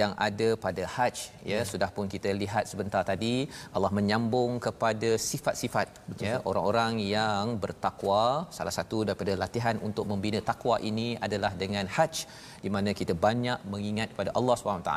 [0.00, 1.16] yang ada pada haj
[1.50, 3.34] ya sudah pun kita lihat sebentar tadi
[3.76, 5.88] Allah menyambung kepada sifat-sifat
[6.24, 8.24] ya orang-orang yang bertakwa.
[8.58, 12.14] Salah satu daripada latihan untuk membina takwa ini adalah dengan haj
[12.64, 14.92] di mana kita banyak mengingat kepada Allah SWT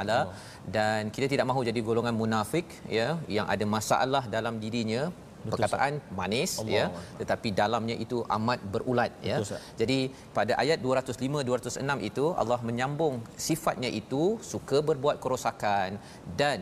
[0.75, 2.67] dan kita tidak mahu jadi golongan munafik
[2.99, 5.03] ya yang ada masalah dalam dirinya
[5.49, 6.85] perkataan manis Allah ya.
[6.87, 7.17] Allah.
[7.19, 9.37] tetapi dalamnya itu amat berulat ya.
[9.39, 9.61] Betul, Ustaz.
[9.81, 9.99] jadi
[10.37, 13.15] pada ayat 205 206 itu Allah menyambung
[13.47, 15.97] sifatnya itu suka berbuat kerosakan
[16.41, 16.61] dan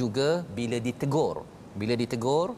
[0.00, 1.36] juga bila ditegur.
[1.80, 2.48] Bila ditegur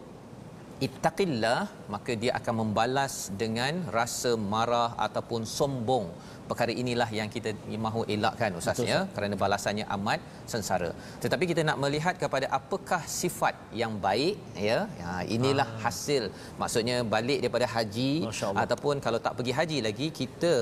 [0.87, 1.61] ittaqillah
[1.95, 6.07] maka dia akan membalas dengan rasa marah ataupun sombong
[6.51, 7.51] perkara inilah yang kita
[7.87, 10.21] mahu elakkan ustaz Betul, ya kerana balasannya amat
[10.53, 10.91] sengsara.
[11.25, 14.35] Tetapi kita nak melihat kepada apakah sifat yang baik
[14.69, 15.81] ya ya inilah Ah.
[15.85, 16.25] hasil.
[16.63, 18.13] Maksudnya balik daripada haji
[18.65, 20.55] ataupun kalau tak pergi haji lagi kita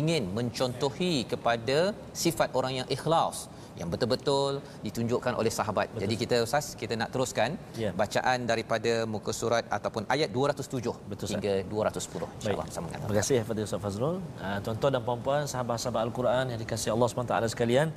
[0.00, 1.78] ingin mencontohi kepada
[2.24, 3.38] sifat orang yang ikhlas
[3.80, 4.52] yang betul-betul
[4.86, 5.86] ditunjukkan oleh sahabat.
[5.88, 6.02] Betul.
[6.04, 7.90] Jadi kita Ustaz, kita nak teruskan Ya.
[7.96, 11.32] bacaan daripada muka surat ataupun ayat 207 Betul, Ustaz.
[11.32, 12.74] hingga 210 insya-Allah Baik.
[12.76, 14.16] sama dengan Terima kasih Fadil Ustaz Fazrul.
[14.38, 17.88] Uh, tuan-tuan dan puan-puan, sahabat-sahabat Al-Quran yang dikasihi Allah SWT sekalian,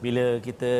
[0.00, 0.72] bila kita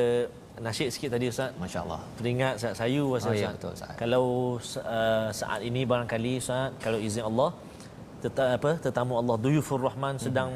[0.59, 2.01] nasyid sikit tadi Ustaz, Masya-Allah.
[2.19, 3.55] teringat saat sayu rasa Oh, ya, Ustaz.
[3.59, 3.91] betul, Ustaz.
[4.01, 4.25] Kalau
[4.59, 7.51] uh, saat ini barangkali Ustaz, kalau izin Allah,
[8.19, 10.51] teta, apa, tetamu Allah Duyufur Rahman sedang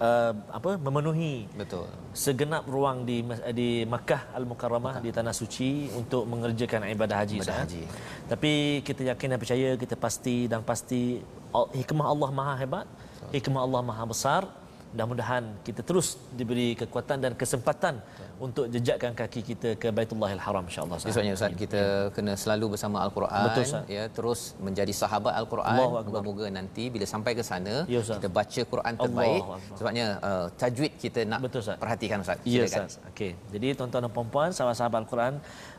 [0.00, 1.86] uh, apa memenuhi Betul.
[2.16, 3.22] segenap ruang di
[3.54, 7.82] di Makkah Al-Mukarramah di tanah suci untuk mengerjakan ibadah haji Ibadah haji.
[8.26, 11.20] Tapi kita yakin dan percaya kita pasti dan pasti
[11.52, 12.86] al- hikmah Allah Maha hebat,
[13.30, 14.42] hikmah Allah Maha besar.
[14.90, 18.02] Mudah-mudahan kita terus diberi kekuatan dan kesempatan
[18.42, 20.98] untuk jejakkan kaki kita ke Baitullahil Haram insya-Allah.
[20.98, 23.84] Sebabnya Ustaz kita kena selalu bersama al-Quran Betul, Ustaz.
[23.86, 28.18] ya terus menjadi sahabat al-Quran moga-moga nanti bila sampai ke sana Ya, Ustaz.
[28.18, 29.42] kita baca Quran terbaik
[29.78, 31.78] sebabnya uh, tajwid kita nak Betul, Ustaz.
[31.78, 32.38] perhatikan Ustaz.
[32.42, 32.66] Ya.
[32.66, 32.98] Ustaz.
[33.14, 33.32] Okey.
[33.54, 35.34] Jadi tuan-tuan dan puan-puan, sahabat-sahabat Al-Quran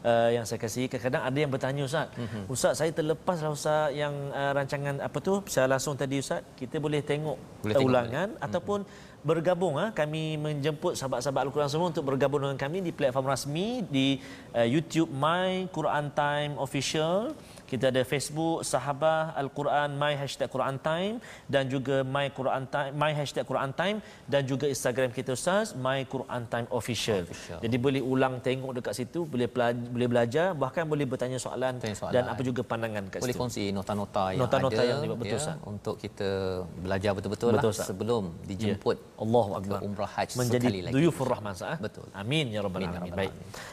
[0.08, 2.42] uh, yang saya kasih, kadang-kadang ada yang bertanya Ustaz, Mhm.
[2.48, 6.80] Ustaz saya terlepas lah Ustaz yang uh, rancangan apa tu secara langsung tadi Ustaz, kita
[6.80, 8.80] boleh tengok Boleh uh, tengok ulangan ataupun
[9.22, 9.94] bergabung ha?
[9.94, 14.18] kami menjemput sahabat-sahabat Al-Quran semua untuk bergabung dengan kami di platform rasmi di
[14.58, 17.38] uh, YouTube My Quran Time Official
[17.72, 23.16] kita ada Facebook Sahabah Al-Quran My Hashtag Quran Time dan juga My Quran Time My
[23.16, 27.24] Hashtag Quran Time dan juga Instagram kita Ustaz My Quran Time Official.
[27.24, 27.60] Official.
[27.64, 31.96] Jadi boleh ulang tengok dekat situ, boleh pelaj- boleh belajar, bahkan boleh bertanya soalan, Tanya
[31.96, 32.14] soalan.
[32.14, 33.40] dan apa juga pandangan kat Boleh situ.
[33.40, 35.58] kongsi nota-nota yang Nota-nota ada yang dibuat, betul, ya, Ustaz.
[35.64, 36.30] untuk kita
[36.76, 37.88] belajar betul-betul Betul, lah Ustaz.
[37.88, 39.80] sebelum dijemput Allahu ke Akbar.
[39.88, 40.94] umrah haji menjadi sekali lagi.
[41.00, 41.80] duyufur rahman sah.
[41.80, 42.04] Betul.
[42.12, 43.16] Amin ya rabbal ya alamin.
[43.16, 43.32] Baik.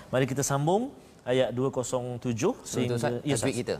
[0.08, 0.94] Mari kita sambung
[1.32, 3.56] ayat 207 Betul Ustaz, ya, Ustaz.
[3.60, 3.76] kita.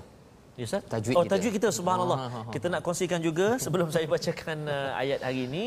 [0.59, 0.83] Ya Ustaz?
[0.93, 1.33] Tajwid oh, kita.
[1.33, 2.19] tajwid kita subhanallah.
[2.19, 2.53] Ah, ah, ah.
[2.55, 5.65] Kita nak kongsikan juga sebelum saya bacakan uh, ayat hari ini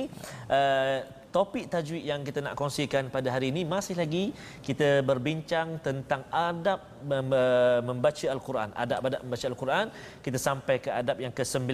[0.52, 0.98] uh,
[1.32, 4.36] topik tajwid yang kita nak kongsikan pada hari ini masih lagi
[4.68, 8.70] kita berbincang tentang adab uh, membaca al-Quran.
[8.76, 9.86] Adab-adab membaca al-Quran.
[10.20, 11.72] Kita sampai ke adab yang ke-19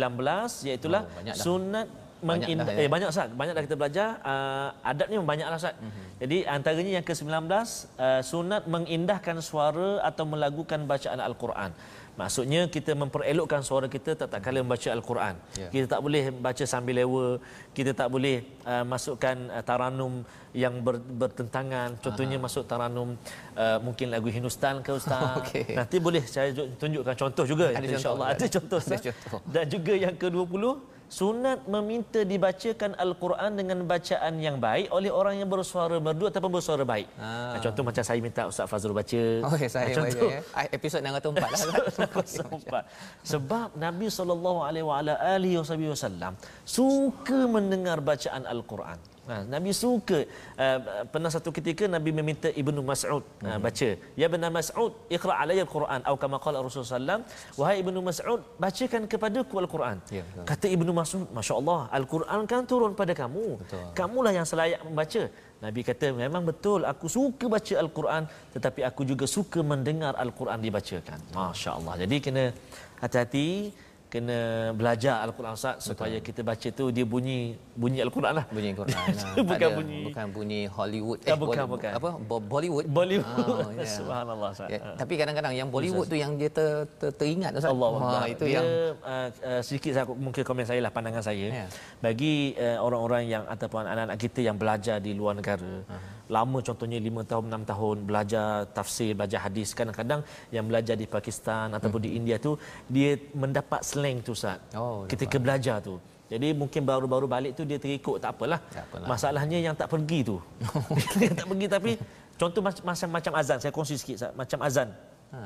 [0.69, 1.03] iaitu Oh,
[1.35, 2.86] sunat Banyak dah, ya.
[2.86, 5.75] eh banyak Ustaz banyak dah kita belajar uh, adabnya banyaklah Ustaz.
[5.77, 5.86] Mhm.
[5.86, 6.06] Mm-hmm.
[6.17, 11.71] Jadi antaranya yang ke-19 uh, sunat mengindahkan suara atau melagukan bacaan al-Quran.
[12.17, 15.38] Maksudnya kita memperelokkan suara kita tak tak kala membaca al-Quran.
[15.53, 15.69] Ya.
[15.69, 17.38] Kita tak boleh baca sambil lewa,
[17.77, 20.25] kita tak boleh uh, masukkan uh, taranum
[20.58, 21.93] yang ber, bertentangan.
[22.01, 23.13] Contohnya masuk taranum
[23.53, 25.38] uh, mungkin lagu Hindustan ke ustaz.
[25.45, 25.77] Okey.
[25.77, 29.39] Nanti boleh saya ju- tunjukkan contoh juga Ada insya-Allah ada contoh Ada contoh.
[29.45, 30.63] Dan juga yang ke-20
[31.07, 36.83] sunat meminta dibacakan al-Quran dengan bacaan yang baik oleh orang yang bersuara merdu ataupun bersuara
[36.83, 37.07] baik.
[37.15, 37.55] Ah.
[37.63, 39.21] Contoh macam saya minta Ustaz Fazrul baca.
[39.55, 40.29] Okey, saya Ah, baca contoh.
[40.29, 40.39] ya.
[40.51, 41.59] Ah, Episod 604 lah.
[42.27, 42.83] Sempat.
[43.23, 44.07] Sebab Nabi
[44.61, 45.55] alaihi
[45.87, 46.35] wasallam
[46.67, 48.99] suka mendengar bacaan al-Quran.
[49.29, 50.19] Nah, Nabi suka
[50.63, 50.79] uh,
[51.13, 53.89] pernah satu ketika Nabi meminta Ibnu Mas'ud uh, baca.
[54.19, 57.21] Ya Ibnu Mas'ud iqra alayya al-Quran atau kama qala Rasulullah sallam
[57.59, 59.97] wahai Ibnu Mas'ud bacakan kepadaku al-Quran.
[60.17, 60.45] Ya, betul.
[60.51, 63.45] kata Ibnu Mas'ud masya-Allah al-Quran kan turun pada kamu.
[63.63, 63.85] Betul.
[63.99, 65.23] kamulah yang selayak membaca.
[65.65, 68.23] Nabi kata memang betul aku suka baca al-Quran
[68.55, 71.19] tetapi aku juga suka mendengar al-Quran dibacakan.
[71.37, 71.93] masya-Allah.
[72.03, 72.43] Jadi kena
[73.01, 73.47] hati-hati
[74.07, 74.39] kena
[74.71, 77.39] belajar al-Quran Ustaz supaya kita baca tu dia bunyi
[77.73, 78.95] bunyi al-Quran lah bunyi Quran.
[78.95, 81.91] Ah, bukan ada, bunyi bukan bunyi Hollywood Ah, bukan, Bolly- bukan.
[81.93, 82.85] apa Bo- Bollywood.
[82.87, 83.87] Bollywood Ah, ya.
[83.99, 84.95] subhanallah Ustaz Ya, Ah.
[84.95, 87.67] tapi kadang-kadang yang Bollywood tu yang dia ter, ter, teringat Ustaz.
[87.67, 88.23] Allah Akbar.
[88.27, 88.67] itu dia, yang
[88.97, 91.67] uh, uh, sedikit saya mungkin komen saya lah pandangan saya Ya.
[91.99, 95.83] bagi uh, orang-orang yang ataupun anak-anak kita yang belajar di luar negara
[96.35, 100.21] lama contohnya 5 tahun 6 tahun belajar tafsir belajar hadis kadang-kadang
[100.55, 102.59] yang belajar di Pakistan ataupun di India tu
[102.95, 105.95] dia mendapat slang tu Ustaz Oh, ketika belajar tu
[106.27, 108.59] jadi mungkin baru-baru balik tu dia terikut tak apalah.
[108.67, 109.07] Tak apalah.
[109.07, 110.37] Masalahnya yang tak pergi tu.
[111.23, 111.91] yang tak pergi tapi
[112.35, 114.31] contoh macam macam, macam azan saya kongsi sikit Ustaz.
[114.35, 114.89] macam azan.
[115.31, 115.39] Ha.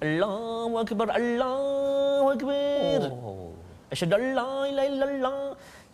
[0.00, 3.00] Allahu akbar Allahu akbar.
[3.12, 3.52] Oh.
[3.92, 5.40] Asyhadu an la ilaha illallah.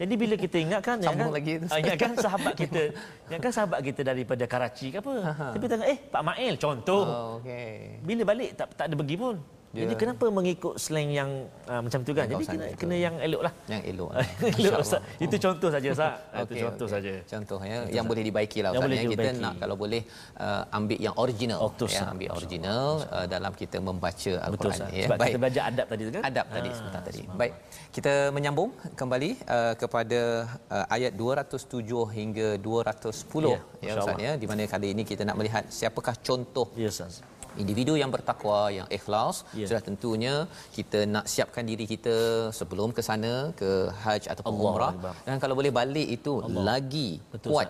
[0.00, 2.82] Jadi bila kita ingatkan Sambung ingatkan, lagi ah, ingatkan sahabat kita,
[3.28, 5.14] ingatkan sahabat kita daripada Karachi ke apa.
[5.52, 7.02] Tapi tengok eh Pak Mail contoh.
[7.04, 8.00] Oh, okey.
[8.00, 9.36] Bila balik tak tak ada pergi pun.
[9.70, 11.30] Dia- Jadi kenapa mengikut slang yang
[11.64, 12.26] uh, macam tu kan?
[12.26, 12.78] Yang Jadi kena, itu.
[12.82, 13.52] kena yang elok lah.
[13.70, 14.10] Yang elok.
[14.58, 15.00] elok Ustaz.
[15.16, 16.12] Itu contoh saja Ustaz.
[16.42, 16.94] Itu Okey, contoh okey.
[16.98, 17.12] saja.
[17.24, 19.04] Contoh ya yang boleh dibaiki lah Yang Ustaz boleh ya.
[19.06, 19.38] Kita dibaiki.
[19.40, 20.02] nak kalau boleh
[20.36, 24.74] uh, ambil yang original Oh, betul, ya ambil original uh, dalam kita membaca Betul al-Quran
[24.74, 24.90] Ustaz.
[24.90, 25.04] ya.
[25.06, 25.28] Sebab Baik.
[25.30, 26.22] kita belajar adab tadi tu kan?
[26.24, 27.22] Adab tadi Ah, sebentar tadi.
[27.32, 27.52] Baik.
[27.90, 30.20] Kita menyambung kembali uh, kepada
[30.66, 35.34] uh, ayat 207 hingga 210 Ya, ya Ustaz ya di mana kali ini kita nak
[35.34, 37.22] melihat siapakah contoh Ya Ustaz.
[37.62, 39.66] Individu yang bertakwa yang ikhlas Ya.
[39.68, 40.34] sudah tentunya
[40.76, 42.16] kita nak siapkan diri kita
[42.58, 43.70] sebelum ke sana ke
[44.04, 44.92] haji ataupun umrah.
[45.26, 46.32] Dan kalau boleh balik itu
[46.70, 47.68] lagi Betul, kuat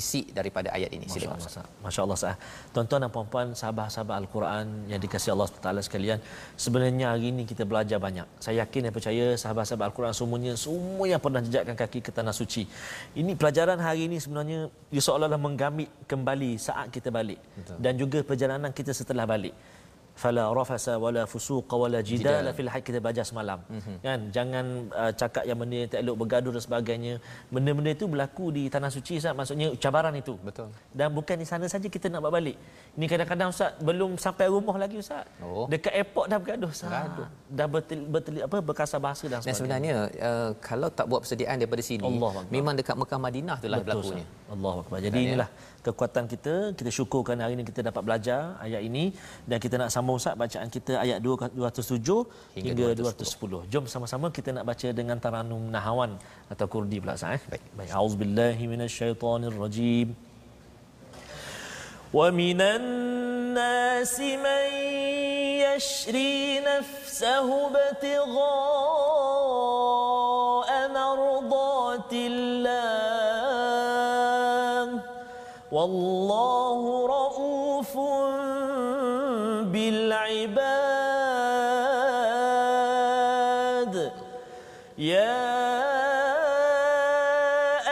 [0.00, 1.06] isi daripada ayat ini.
[1.12, 1.66] Silakan Ustaz.
[1.84, 2.36] Masya-Allah Ustaz.
[2.74, 6.18] Tuan-tuan dan puan-puan sahabat-sahabat Al-Quran yang dikasihi Allah Taala sekalian,
[6.64, 8.26] sebenarnya hari ini kita belajar banyak.
[8.44, 12.64] Saya yakin dan percaya sahabat-sahabat Al-Quran semuanya semua yang pernah jejakkan kaki ke tanah suci.
[13.20, 14.60] Ini pelajaran hari ini sebenarnya
[14.94, 17.76] ia seolah-olah menggamit kembali saat kita balik Betul.
[17.84, 19.54] dan juga perjalanan kita setelah balik
[20.22, 23.58] fala rafasa wala fusuqa wala jidala fil hayy kita baca semalam.
[23.70, 23.96] Mm-hmm.
[24.06, 24.18] kan?
[24.36, 24.64] Jangan
[25.02, 27.14] uh, cakap yang benda yang tak elok bergaduh dan sebagainya.
[27.54, 29.34] Benda-benda itu berlaku di tanah suci Ustaz.
[29.38, 30.34] Maksudnya cabaran itu.
[30.48, 30.68] Betul.
[30.98, 32.56] Dan bukan di sana saja kita nak balik.
[32.98, 35.24] Ini kadang-kadang Ustaz belum sampai rumah lagi Ustaz.
[35.38, 35.64] Oh.
[35.70, 36.90] dekat airport dah bergaduh Ustaz.
[36.90, 37.28] Bergaduh.
[37.58, 39.46] dah betul betul apa berkasar bahasa dan sebagainya.
[39.46, 39.94] dan sebenarnya
[40.28, 44.26] uh, kalau tak buat persediaan daripada sini Allah memang dekat Mekah Madinah itulah berlakunya.
[44.52, 45.48] Allah akbar jadi inilah
[45.87, 49.05] kekuatan kita kita syukurkan hari ini kita dapat belajar ayat ini
[49.49, 53.67] dan kita nak sambung Ustaz bacaan kita ayat 207 hingga, hingga 210.
[53.67, 56.13] 210 jom sama-sama kita nak baca dengan taranum nahawan
[56.53, 60.09] atau kurdi pula Ustaz eh baik baik auzubillahi minasyaitonirrajim
[62.13, 64.65] ومن الناس من
[65.65, 69.06] يشري نفسه ابتغاء
[75.78, 77.94] والله رؤوف
[79.70, 80.58] بالعباد.
[84.98, 85.38] يا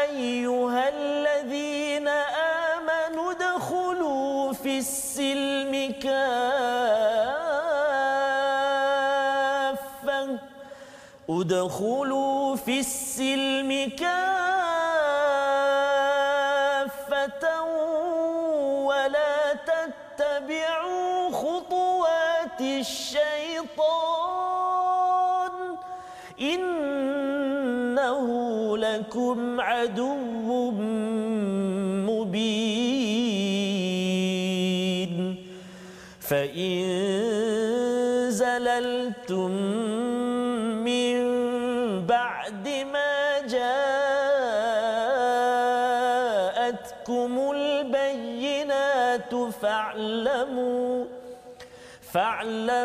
[0.03, 2.09] أيها الذين
[2.75, 5.73] آمنوا ادخلوا في السلم
[6.03, 6.27] كافة.
[11.31, 12.26] ادخلوا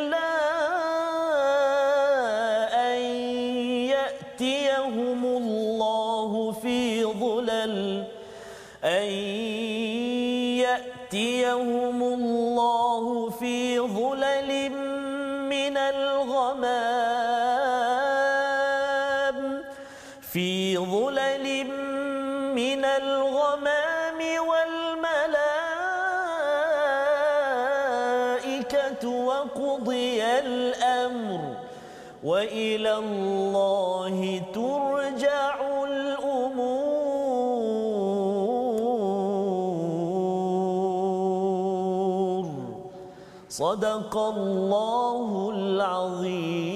[43.94, 46.73] صدق الله العظيم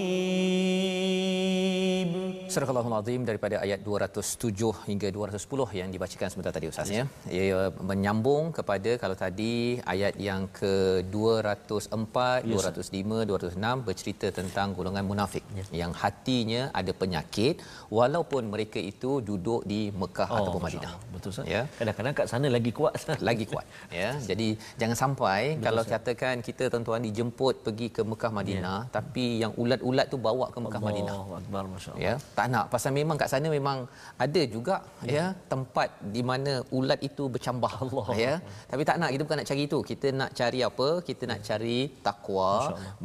[2.64, 7.04] Al-Allahul Azim daripada ayat 207 hingga 210 yang dibacakan sebentar tadi Ustaz ya.
[7.38, 9.54] Ia menyambung kepada kalau tadi
[9.94, 10.74] ayat yang ke
[11.14, 15.70] 204, yes, 205, 206 bercerita tentang golongan munafik yes.
[15.82, 17.62] yang hatinya ada penyakit
[18.00, 20.94] walaupun mereka itu duduk di Mekah oh, ataupun Madinah.
[21.14, 21.46] Betul Ustaz.
[21.56, 21.62] Ya.
[21.80, 22.94] Kadang-kadang kat sana lagi kuat
[23.30, 23.66] lagi kuat
[24.02, 24.10] ya.
[24.32, 24.50] Jadi
[24.82, 26.02] jangan sampai Betul, kalau Ustaz.
[26.02, 28.92] katakan kita tuan-tuan dijemput pergi ke Mekah Madinah ya.
[28.98, 31.18] tapi yang ulat-ulat tu bawa ke Mekah Allah Madinah.
[31.44, 32.04] Akbar masya-Allah.
[32.08, 33.78] Ya tak nak pasal memang kat sana memang
[34.26, 38.08] ada juga ya, ya tempat di mana ulat itu bercambah Allah.
[38.24, 38.34] ya.
[38.72, 39.80] Tapi tak nak kita bukan nak cari itu.
[39.92, 40.88] Kita nak cari apa?
[41.10, 41.78] Kita nak cari
[42.08, 42.52] takwa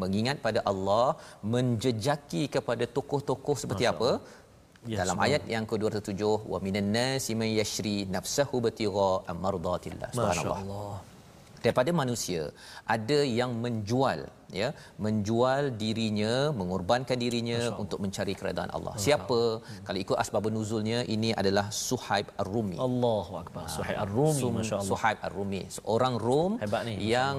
[0.02, 1.06] mengingat pada Allah
[1.54, 4.10] menjejaki kepada tokoh-tokoh seperti apa?
[4.92, 6.22] Yes, dalam ayat yang ke-207
[6.52, 11.13] wa minan nasi may yashri nafsahu batira amardatillah subhanallah
[11.64, 12.42] daripada manusia
[12.94, 14.20] ada yang menjual
[14.60, 14.68] ya
[15.04, 18.94] menjual dirinya mengorbankan dirinya untuk mencari keredaan Allah.
[19.06, 19.40] Siapa?
[19.58, 19.82] Hmm.
[19.86, 22.78] kalau ikut asbab nuzulnya ini adalah Suhaib Ar-Rumi.
[22.88, 23.64] Allahu akbar.
[23.76, 25.62] Suhaib Ar-Rumi masyaallah Suhaib Ar-Rumi.
[25.78, 26.52] Seorang Rom
[26.88, 27.36] ni, yang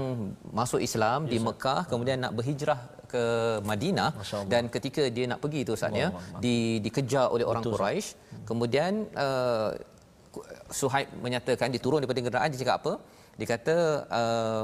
[0.59, 2.79] masuk Islam yes, di Mekah kemudian nak berhijrah
[3.13, 3.23] ke
[3.69, 4.11] Madinah
[4.51, 6.07] dan ketika dia nak pergi tu saatnya
[6.45, 6.55] di
[6.85, 8.07] dikejar oleh orang Quraisy
[8.49, 9.71] kemudian uh,
[10.79, 12.93] Suhaib menyatakan diturun daripada kenderaan dia cakap apa
[13.39, 13.75] dia kata
[14.19, 14.63] uh,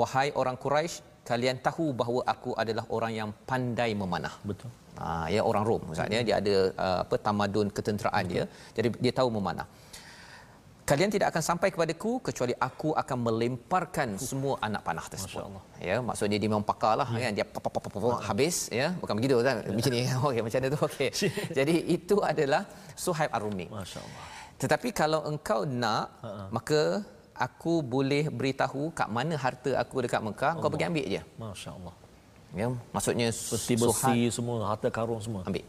[0.00, 0.96] wahai orang Quraisy
[1.30, 6.20] kalian tahu bahawa aku adalah orang yang pandai memanah betul ha ya orang Rom maksudnya
[6.28, 6.56] dia ada
[6.86, 8.34] uh, apa tamadun ketenteraan Betul.
[8.34, 8.44] dia
[8.76, 9.66] jadi dia tahu memanah
[10.82, 15.46] kalian tidak akan sampai kepadaku kecuali aku akan melemparkan semua anak panah tersebut.
[15.78, 17.30] Ya, maksudnya dia memang pakar lah ya.
[17.30, 17.32] kan.
[17.38, 18.90] Dia pop, pop, pop, pop, habis ya.
[18.98, 19.62] Bukan begitu kan.
[19.62, 20.02] Macam ni.
[20.26, 20.80] Okey, macam mana tu?
[20.82, 21.10] Okey.
[21.58, 22.62] Jadi itu adalah
[22.98, 23.70] Suhaib Ar-Rumi.
[23.70, 24.24] Masya-Allah.
[24.58, 26.48] Tetapi kalau engkau nak, uh-uh.
[26.50, 26.80] maka
[27.46, 31.22] aku boleh beritahu kat mana harta aku dekat Mekah, kau pergi ambil je.
[31.42, 31.94] Masya-Allah.
[32.52, 35.42] Ya, maksudnya peti besi semua, harta karun semua.
[35.48, 35.64] Ambil.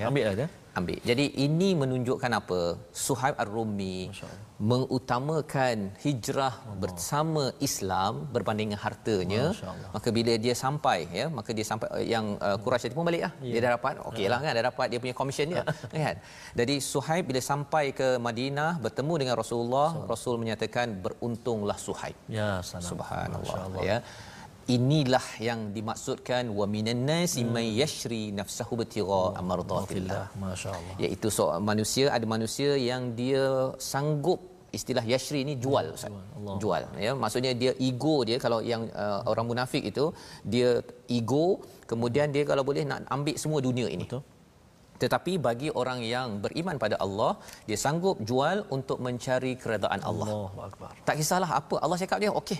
[0.00, 0.06] Ya.
[0.10, 0.46] Ambil aja.
[0.78, 0.98] Ambil.
[1.02, 2.60] Jadi ini menunjukkan apa?
[2.92, 4.12] Suhaib Ar-Rumi
[4.58, 6.78] mengutamakan hijrah Allah.
[6.82, 9.44] bersama Islam berbanding dengan hartanya.
[9.94, 13.30] Maka bila dia sampai ya, maka dia sampai eh, yang uh, Quraisy pun baliklah.
[13.38, 13.52] Ya.
[13.54, 15.62] Dia dah dapat okeylah kan, dah dapat dia punya komisen dia.
[15.94, 16.18] kan?
[16.58, 22.18] Jadi Suhaib bila sampai ke Madinah bertemu dengan Rasulullah, Rasul menyatakan beruntunglah Suhaib.
[22.26, 23.78] Ya, subhanallah.
[23.86, 23.98] Ya
[24.76, 30.94] inilah yang dimaksudkan wa minan nasi may yashri nafsahu bitira amardatillah masyaallah.
[31.02, 33.44] Iaitu so manusia ada manusia yang dia
[33.92, 34.40] sanggup
[34.78, 36.12] istilah yashri ni jual Ustaz.
[36.62, 37.12] jual ya.
[37.22, 40.04] Maksudnya dia ego dia kalau yang uh, orang munafik itu
[40.54, 40.70] dia
[41.18, 41.46] ego
[41.90, 44.06] kemudian dia kalau boleh nak ambil semua dunia ini.
[44.08, 44.24] Betul.
[45.02, 47.32] Tetapi bagi orang yang beriman pada Allah
[47.68, 50.26] dia sanggup jual untuk mencari keredaan Allah.
[50.28, 52.58] Allahuakbar tak kisahlah apa Allah cakap dia okey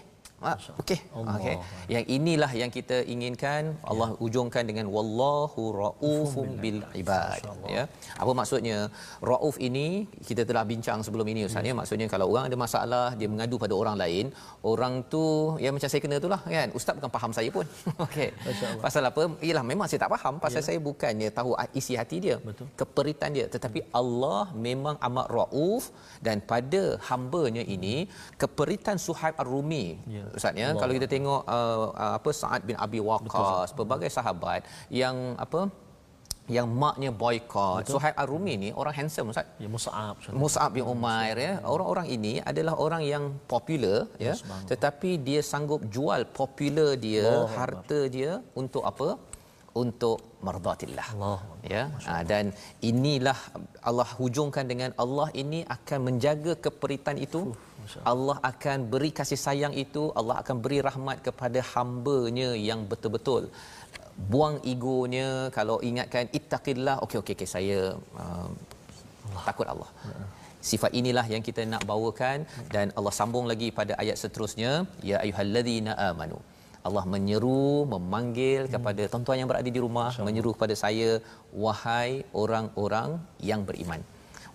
[0.80, 0.99] okey.
[1.34, 1.55] Okey.
[1.95, 4.18] Yang inilah yang kita inginkan Allah ya.
[4.26, 7.43] ujungkan dengan wallahu raufum bil ibad.
[7.66, 7.91] Ya.
[8.22, 8.86] Apa maksudnya?
[9.30, 11.74] Rauf ini kita telah bincang sebelum ini Ustaz ya.
[11.74, 14.30] Maksudnya kalau orang ada masalah dia mengadu pada orang lain,
[14.62, 15.24] orang tu
[15.64, 16.70] ya macam saya kena itulah kan.
[16.78, 17.66] Ustaz bukan faham saya pun.
[18.07, 18.30] Okey.
[18.86, 19.22] Pasal apa?
[19.43, 20.66] Ialah memang saya tak faham pasal ya.
[20.70, 22.39] saya bukannya tahu isi hati dia.
[22.39, 22.70] Betul.
[22.78, 23.51] Keperitan dia.
[23.51, 25.91] Tetapi Allah memang amat rauf
[26.22, 28.07] dan pada hamba-Nya ini
[28.39, 30.68] keperitan Suhaib Ar-Rumi ya ustaz ya.
[30.81, 34.61] Kalau kita tengok uh, uh, apa Saad bin Abi Waqqas pelbagai sahabat
[35.03, 35.61] yang apa
[36.57, 39.49] yang maknya boykot Suhaib Ar-Rumi ni orang handsome ustaz.
[39.62, 41.53] Ya Mus'ab Mus'ab bin Umair ya.
[41.74, 44.35] Orang-orang ini adalah orang yang popular ya
[44.72, 48.12] tetapi dia sanggup jual popular dia Allah harta Allah.
[48.16, 49.09] dia untuk apa?
[49.83, 51.09] Untuk mardatillah.
[51.14, 51.41] Allah
[51.74, 51.83] ya.
[52.09, 52.45] Ha, dan
[52.91, 53.39] inilah
[53.89, 57.68] Allah hujungkan dengan Allah ini akan menjaga keperitan itu uh
[58.12, 58.36] Allah.
[58.51, 63.45] Akan beri kasih sayang itu Allah akan beri rahmat kepada hamba-Nya yang betul-betul
[64.32, 65.28] buang egonya.
[65.57, 67.78] Kalau ingatkan ittaqillah okey okey okay, saya
[68.24, 68.49] uh,
[69.28, 69.45] Allah.
[69.49, 69.91] takut Allah.
[70.68, 72.39] Sifat inilah yang kita nak bawakan
[72.74, 74.72] dan Allah sambung lagi pada ayat seterusnya.
[75.11, 76.39] Ya ayyuhallazina amanu.
[76.89, 81.09] Allah menyeru memanggil kepada tuan-tuan yang berada di rumah menyeru kepada saya
[81.64, 82.11] wahai
[82.43, 83.11] orang-orang
[83.51, 84.03] yang beriman.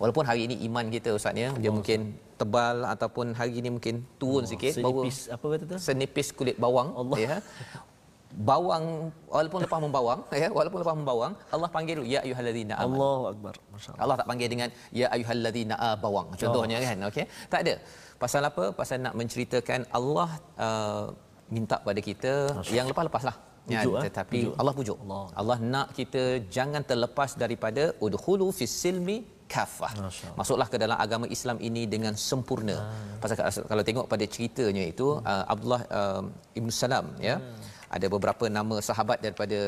[0.00, 2.00] Walaupun hari ini iman kita ustaz ya dia mungkin
[2.40, 6.88] tebal ataupun hari ini mungkin turun oh, sikit senipis apa kata tu senipis kulit bawang
[7.00, 7.18] Allah.
[7.26, 7.36] ya
[8.50, 8.84] bawang
[9.34, 14.02] walaupun lepas membawang ya walaupun lepas membawang Allah panggil ya ayyuhallazina amanu Allahu akbar masyaallah
[14.04, 14.68] Allah tak panggil dengan
[15.00, 15.74] ya ayyuhallazina
[16.04, 16.84] bawang contohnya oh.
[16.88, 17.74] kan okey tak ada
[18.22, 20.28] pasal apa pasal nak menceritakan Allah
[20.66, 21.04] uh,
[21.54, 22.32] minta pada kita
[22.78, 23.36] yang lepas-lepaslah
[23.72, 24.02] Ya, pujuk, eh?
[24.06, 24.54] tetapi pujuk.
[24.60, 24.98] Allah pujuk.
[25.04, 25.24] Allah.
[25.40, 26.22] Allah nak kita
[26.56, 29.16] jangan terlepas daripada udkhulu fis silmi
[29.48, 29.92] kafah.
[30.38, 32.76] Masuklah ke dalam agama Islam ini dengan sempurna.
[32.80, 33.16] Ah.
[33.22, 33.36] Pasal
[33.70, 35.24] kalau tengok pada ceritanya itu hmm.
[35.32, 36.22] uh, Abdullah uh,
[36.58, 37.36] Ibn Salam ya.
[37.38, 37.72] Hmm.
[37.94, 39.58] Ada beberapa nama sahabat daripada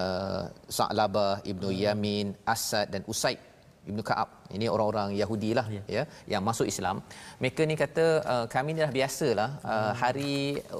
[0.00, 0.42] uh,
[0.76, 1.80] Sa'labah, Ibnu hmm.
[1.84, 3.36] Yamin, Asad dan Usaid
[3.84, 4.48] Ibnu Ka'ab.
[4.56, 5.82] Ini orang-orang Yahudi lah ya.
[5.96, 7.04] ya yang masuk Islam.
[7.42, 9.92] Mereka ni kata uh, kami ni dah biasalah uh, hmm.
[10.02, 10.34] hari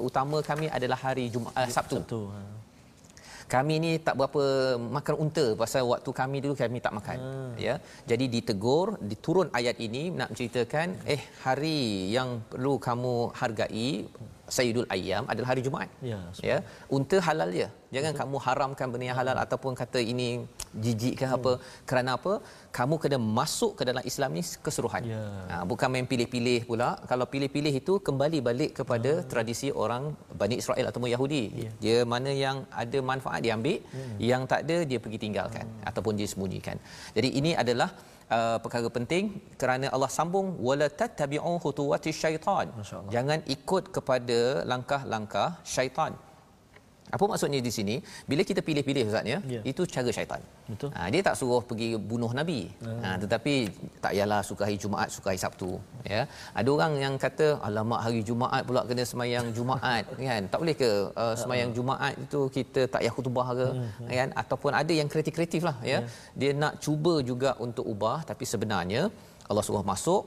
[0.09, 2.00] utama kami adalah hari Jumaat uh, Sabtu.
[2.00, 2.22] Sabtu.
[2.32, 2.64] Ha
[3.55, 4.42] kami ni tak berapa
[4.97, 7.53] makan unta pasal waktu kami dulu kami tak makan hmm.
[7.66, 7.74] ya
[8.11, 11.78] jadi ditegur diturun ayat ini nak menceritakan eh hari
[12.16, 13.88] yang perlu kamu hargai
[14.57, 15.90] Sayyidul Ayyam adalah hari Jumaat.
[16.11, 16.20] Ya.
[16.51, 16.59] Ya.
[16.97, 17.68] Unta halal je.
[17.95, 18.20] Jangan Betul.
[18.20, 20.45] kamu haramkan benda yang halal ataupun kata ini
[20.85, 21.37] jijik ke hmm.
[21.37, 21.53] apa.
[21.91, 22.33] Kerana apa?
[22.79, 25.03] Kamu kena masuk ke dalam Islam ni keseluruhan.
[25.12, 25.22] Ya.
[25.51, 26.89] Ha, bukan main pilih-pilih pula.
[27.11, 29.27] Kalau pilih-pilih itu kembali balik kepada ya.
[29.33, 30.05] tradisi orang
[30.41, 31.45] Bani Israel ataupun Yahudi.
[31.64, 31.70] Ya.
[31.85, 34.07] Dia mana yang ada manfaat dia ambil, ya.
[34.33, 35.93] yang tak ada dia pergi tinggalkan ya.
[35.93, 36.77] ataupun dia sembunyikan.
[37.16, 37.91] Jadi ini adalah
[38.37, 39.25] uh, perkara penting
[39.61, 42.68] kerana Allah sambung wala tattabi'u khutuwati syaitan
[43.14, 44.39] jangan ikut kepada
[44.72, 46.14] langkah-langkah syaitan
[47.15, 47.97] apa maksudnya di sini?
[48.31, 49.62] Bila kita pilih-pilih ustaz ya, yeah.
[49.71, 50.41] itu cara syaitan.
[50.71, 50.91] Betul.
[50.97, 52.61] Ha, dia tak suruh pergi bunuh nabi.
[52.85, 53.01] Hmm.
[53.05, 53.55] Ha, tetapi
[54.05, 55.71] tak yalah suka hari Jumaat, suka hari Sabtu,
[56.12, 56.23] ya.
[56.59, 60.43] Ada orang yang kata alamak hari Jumaat pula kena semayang Jumaat, kan?
[60.53, 60.91] Tak boleh ke
[61.25, 64.09] uh, semayang Jumaat itu kita tak payah khutbah ke, hmm.
[64.19, 64.29] kan?
[64.43, 65.93] Ataupun ada yang kreatif-kreatif lah, ya.
[65.93, 66.03] Yeah.
[66.41, 69.03] Dia nak cuba juga untuk ubah tapi sebenarnya
[69.49, 70.23] Allah suruh masuk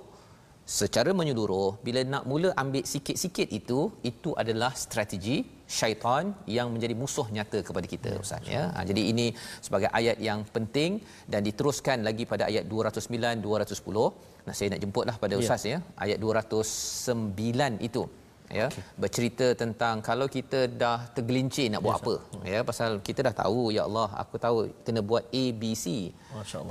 [0.77, 3.79] secara menyeluruh bila nak mula ambil sikit-sikit itu
[4.09, 5.37] itu adalah strategi
[5.77, 6.25] syaitan
[6.57, 8.63] yang menjadi musuh nyata kepada kita ustaz ya.
[8.75, 9.27] ha, jadi ini
[9.65, 10.91] sebagai ayat yang penting
[11.31, 15.41] dan diteruskan lagi pada ayat 209 210 nah saya nak jemputlah pada ya.
[15.43, 18.03] ustaz ya ayat 209 itu
[18.59, 18.67] ya.
[18.71, 18.83] Okay.
[19.01, 22.15] bercerita tentang kalau kita dah tergelincir nak buat yes, apa
[22.51, 24.57] ya pasal kita dah tahu ya Allah aku tahu
[24.87, 26.15] kena buat A B C.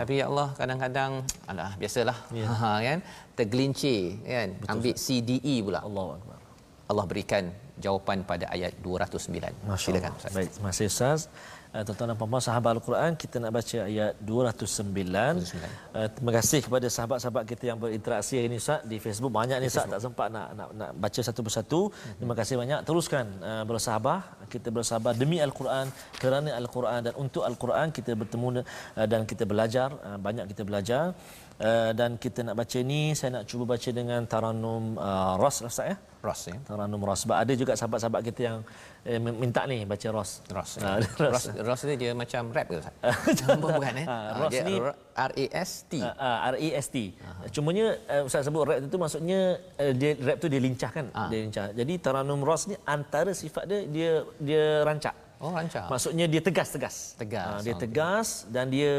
[0.01, 1.13] Tapi ya Allah kadang-kadang
[1.51, 2.19] alah biasalah.
[2.33, 2.49] Ya.
[2.49, 2.99] ha kan?
[3.39, 4.49] Tergelincir kan?
[4.57, 5.81] Betul, ambil C D E pula.
[5.89, 6.07] Allah
[6.91, 7.45] Allah berikan
[7.85, 11.21] jawapan pada ayat 209 silakan ustaz baik terima kasih ustaz
[11.77, 15.45] Uh, tuan-tuan dan puan-puan sahabat Al-Quran kita nak baca ayat 209.
[15.45, 15.45] 209.
[15.93, 19.69] Uh, terima kasih kepada sahabat-sahabat kita yang berinteraksi hari ini Ustaz di Facebook banyak ni
[19.69, 21.81] Ustaz tak sempat nak, nak nak baca satu persatu.
[21.93, 22.17] Hmm.
[22.23, 22.81] Terima kasih banyak.
[22.89, 24.19] Teruskan uh, bersabar.
[24.49, 29.93] Kita bersabar demi Al-Quran kerana Al-Quran dan untuk Al-Quran kita bertemu uh, dan kita belajar
[30.01, 31.13] uh, banyak kita belajar.
[31.57, 35.89] Uh, dan kita nak baca ni saya nak cuba baca dengan taranum uh, Ras Ustaz
[35.89, 35.97] ya.
[36.21, 36.57] Ras ya.
[36.69, 37.25] Taranum Ras.
[37.25, 38.57] Sebab ada juga sahabat-sahabat kita yang
[39.09, 40.45] eh, minta ni baca Ras.
[40.53, 40.77] Ras.
[40.77, 41.49] Uh, Ras.
[41.57, 42.95] Ras ni dia macam rap ke Ustaz?
[43.65, 44.07] bukan eh.
[44.17, 44.75] Uh, Ras ni
[45.17, 45.93] R A S T.
[45.99, 46.97] Uh, uh, R A S T.
[47.17, 47.49] Uh-huh.
[47.49, 51.09] Cumanya uh, Ustaz sebut rap itu maksudnya uh, dia rap tu dia lincah kan?
[51.11, 51.29] Uh.
[51.33, 51.67] Dia lincah.
[51.73, 55.26] Jadi taranum Ras ni antara sifat dia dia dia rancak.
[55.37, 55.93] Oh rancak.
[55.93, 57.21] Maksudnya dia tegas-tegas.
[57.21, 57.61] Tegas.
[57.61, 58.95] Uh, dia tegas dan dia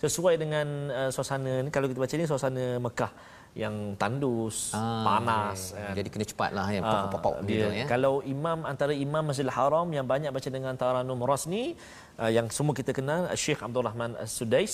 [0.00, 3.12] sesuai dengan uh, suasana ni kalau kita baca ni suasana Mekah
[3.52, 5.76] yang tandus, ah, panas.
[5.76, 5.84] Okay.
[5.84, 5.94] Kan.
[6.00, 6.80] Jadi kena cepatlah ya,
[7.12, 7.68] pop-pop ah, dia.
[7.68, 7.84] Ya.
[7.84, 11.76] Kalau imam antara imam Masjidil Haram yang banyak baca dengan taranum rasni,
[12.18, 14.72] uh, yang semua kita kenal Syekh Abdul Rahman As-Sudais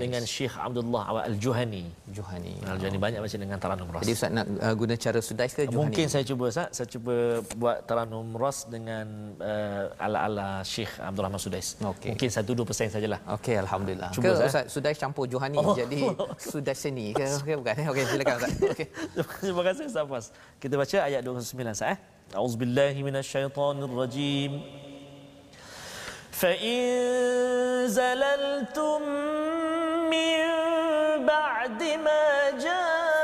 [0.00, 1.90] dengan Syekh Abdullah Al-Juhani.
[2.08, 2.54] Juhani.
[2.64, 3.02] Al-Juhani oh.
[3.02, 4.02] banyak baca dengan taranum ras.
[4.06, 5.78] Jadi Ustaz nak uh, guna cara Sudais ke Juhani?
[5.78, 11.40] Mungkin saya cuba Ustaz, saya cuba buat taranum ras dengan uh, ala-ala Syekh Abdul Rahman
[11.40, 11.76] Sudais.
[11.76, 12.14] Okay.
[12.14, 13.20] Mungkin 1-2% sajalah.
[13.36, 14.10] Okey, alhamdulillah.
[14.14, 15.76] Cuba ke Ustaz Sudais campur Juhani oh.
[15.76, 16.00] jadi
[16.52, 17.74] Sudais seni ke okay, bukan?
[17.92, 18.52] Okey, silakan Ustaz.
[18.72, 18.86] Okey.
[19.44, 21.98] Terima kasih Ustaz Kita baca ayat 29 Ustaz eh.
[22.28, 24.87] A'udzubillahi minasyaitonirrajim.
[26.40, 29.02] فإن زللتم
[30.10, 30.38] من
[31.26, 33.22] بعد ما جاءتكم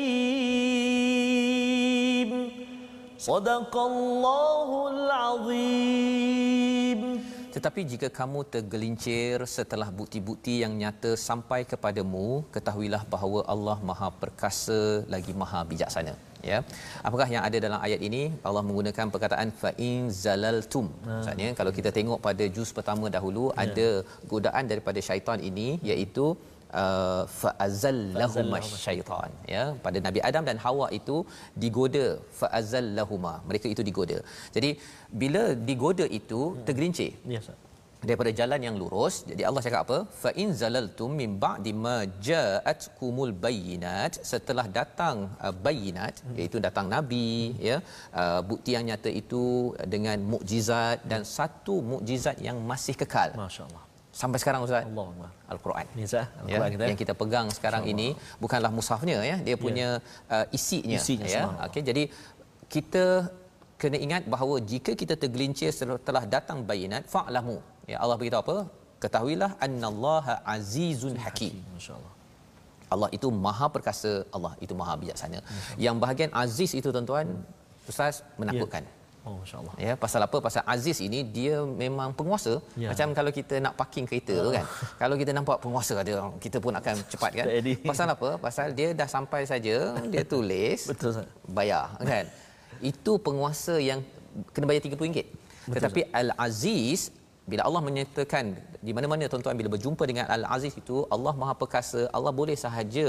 [3.18, 6.13] صدق الله العظيم.
[7.64, 14.80] Tetapi jika kamu tergelincir setelah bukti-bukti yang nyata sampai kepadamu, ketahuilah bahawa Allah Maha Perkasa
[15.12, 16.12] lagi Maha Bijaksana.
[16.50, 16.58] Ya.
[17.08, 18.22] Apakah yang ada dalam ayat ini?
[18.48, 20.92] Allah menggunakan perkataan fa in zalaltum.
[20.92, 21.08] Hmm.
[21.14, 23.64] Maksudnya kalau kita tengok pada juz pertama dahulu ya.
[23.64, 23.88] ada
[24.32, 26.26] godaan daripada syaitan ini iaitu
[26.82, 28.54] uh, fa azallahum
[28.86, 31.16] syaitan ya pada Nabi Adam dan Hawa itu
[31.64, 32.06] digoda
[32.40, 34.18] fa azallahuma mereka itu digoda.
[34.56, 34.72] Jadi
[35.22, 36.64] bila digoda itu hmm.
[36.68, 37.12] tergelincir.
[37.36, 37.48] Yes
[38.08, 39.98] daripada jalan yang lurus jadi Allah cakap apa?
[40.22, 41.96] Fa in zalaltum min ba'di ma
[42.28, 46.36] ja'atkumul bayyinat setelah datang uh, bayinat hmm.
[46.38, 47.28] iaitu datang nabi
[47.68, 47.78] ya
[48.22, 49.44] uh, bukti yang nyata itu
[49.94, 53.32] dengan mukjizat dan satu mukjizat yang masih kekal.
[53.44, 53.83] Masyaallah
[54.20, 54.86] sampai sekarang ustaz?
[54.88, 55.86] Allah al-Quran.
[55.98, 56.84] Ni sah al-Quran ya, kita.
[56.90, 58.08] yang kita pegang sekarang ini
[58.44, 59.36] bukanlah mushafnya ya.
[59.46, 59.60] Dia ya.
[59.64, 60.34] punya ya.
[60.34, 61.44] uh, isinya, isinya ya.
[61.68, 62.02] okey jadi
[62.74, 63.04] kita
[63.82, 67.58] kena ingat bahawa jika kita tergelincir setelah datang bayinat fa'lamu.
[67.92, 68.56] Ya Allah beritahu apa?
[69.02, 72.12] Ketahuilah annallaha azizun hakim masyaallah.
[72.94, 74.12] Allah itu maha perkasa.
[74.36, 75.40] Allah itu maha bijaksana.
[75.86, 77.26] Yang bahagian aziz itu tuan-tuan
[77.90, 78.84] ustaz menakutkan.
[78.88, 79.03] Ya.
[79.24, 79.40] Oh.
[79.80, 80.36] Ya, pasal apa?
[80.36, 82.60] Pasal Aziz ini dia memang penguasa.
[82.76, 82.92] Ya.
[82.92, 84.68] Macam kalau kita nak parking kereta tu kan.
[85.00, 87.46] kalau kita nampak penguasa ada, kita pun akan cepat kan.
[87.88, 88.36] pasal apa?
[88.36, 91.26] Pasal dia dah sampai saja, dia tulis Betul Ustaz.
[91.48, 92.28] Bayar kan.
[92.92, 94.04] Itu penguasa yang
[94.52, 95.24] kena bayar RM30.
[95.72, 97.08] Tetapi Al-Aziz
[97.50, 98.44] bila Allah menyatakan
[98.86, 103.08] di mana-mana tuan-tuan bila berjumpa dengan Al-Aziz itu Allah Maha Perkasa Allah boleh sahaja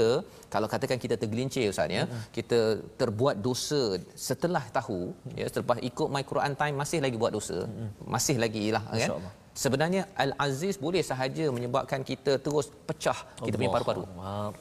[0.54, 2.22] kalau katakan kita tergelincir ustaz ya hmm.
[2.36, 2.60] kita
[3.00, 3.82] terbuat dosa
[4.28, 5.36] setelah tahu hmm.
[5.40, 7.90] ya selepas ikut my Quran time masih lagi buat dosa hmm.
[8.14, 9.10] masih lagi lah kan
[9.64, 14.04] sebenarnya Al-Aziz boleh sahaja menyebabkan kita terus pecah kita punya paru-paru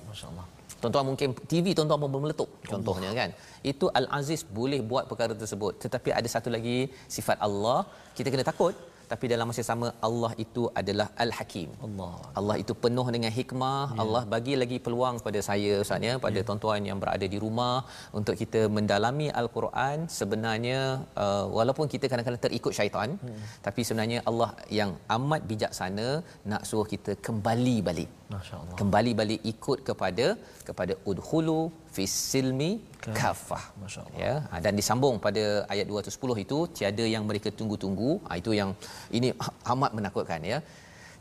[0.09, 0.47] masya-Allah
[0.83, 3.29] Tuan-tuan mungkin TV tuan-tuan pun meletup contohnya kan.
[3.71, 5.81] Itu Al-Aziz boleh buat perkara tersebut.
[5.83, 6.77] Tetapi ada satu lagi
[7.15, 7.79] sifat Allah,
[8.17, 8.75] kita kena takut
[9.11, 11.69] tapi dalam masa sama Allah itu adalah Al-Hakim.
[11.87, 12.13] Allah.
[12.39, 13.81] Allah itu penuh dengan hikmah.
[13.91, 13.99] Ya.
[14.03, 16.45] Allah bagi lagi peluang pada saya Ustaz ya, pada ya.
[16.47, 17.75] tuan-tuan yang berada di rumah
[18.19, 19.97] untuk kita mendalami Al-Quran.
[20.19, 20.79] Sebenarnya
[21.25, 23.41] uh, walaupun kita kadang-kadang terikut syaitan, hmm.
[23.67, 26.07] tapi sebenarnya Allah yang amat bijaksana
[26.51, 28.11] nak suruh kita kembali balik.
[28.33, 28.77] Masya-Allah.
[28.81, 30.27] Kembali balik ikut kepada
[30.67, 31.61] kepada udhulu
[31.95, 32.71] fis silmi
[33.19, 34.19] kafah Masya-Allah.
[34.23, 35.43] ya ha, dan disambung pada
[35.73, 38.71] ayat 210 itu tiada yang mereka tunggu-tunggu ha, itu yang
[39.17, 39.29] ini
[39.73, 40.59] amat menakutkan ya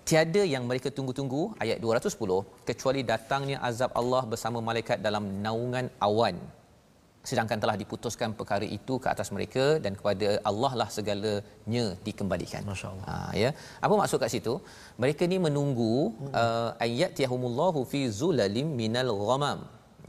[0.09, 6.37] tiada yang mereka tunggu-tunggu ayat 210 kecuali datangnya azab Allah bersama malaikat dalam naungan awan
[7.29, 12.63] sedangkan telah diputuskan perkara itu ke atas mereka dan kepada Allah lah segalanya dikembalikan.
[12.71, 13.07] Masya-Allah.
[13.11, 13.51] Ha, ya.
[13.85, 14.55] Apa maksud kat situ?
[15.03, 15.95] Mereka ni menunggu
[16.43, 19.61] uh, ayat tiyahumullahu fi zulalim minal ghamam.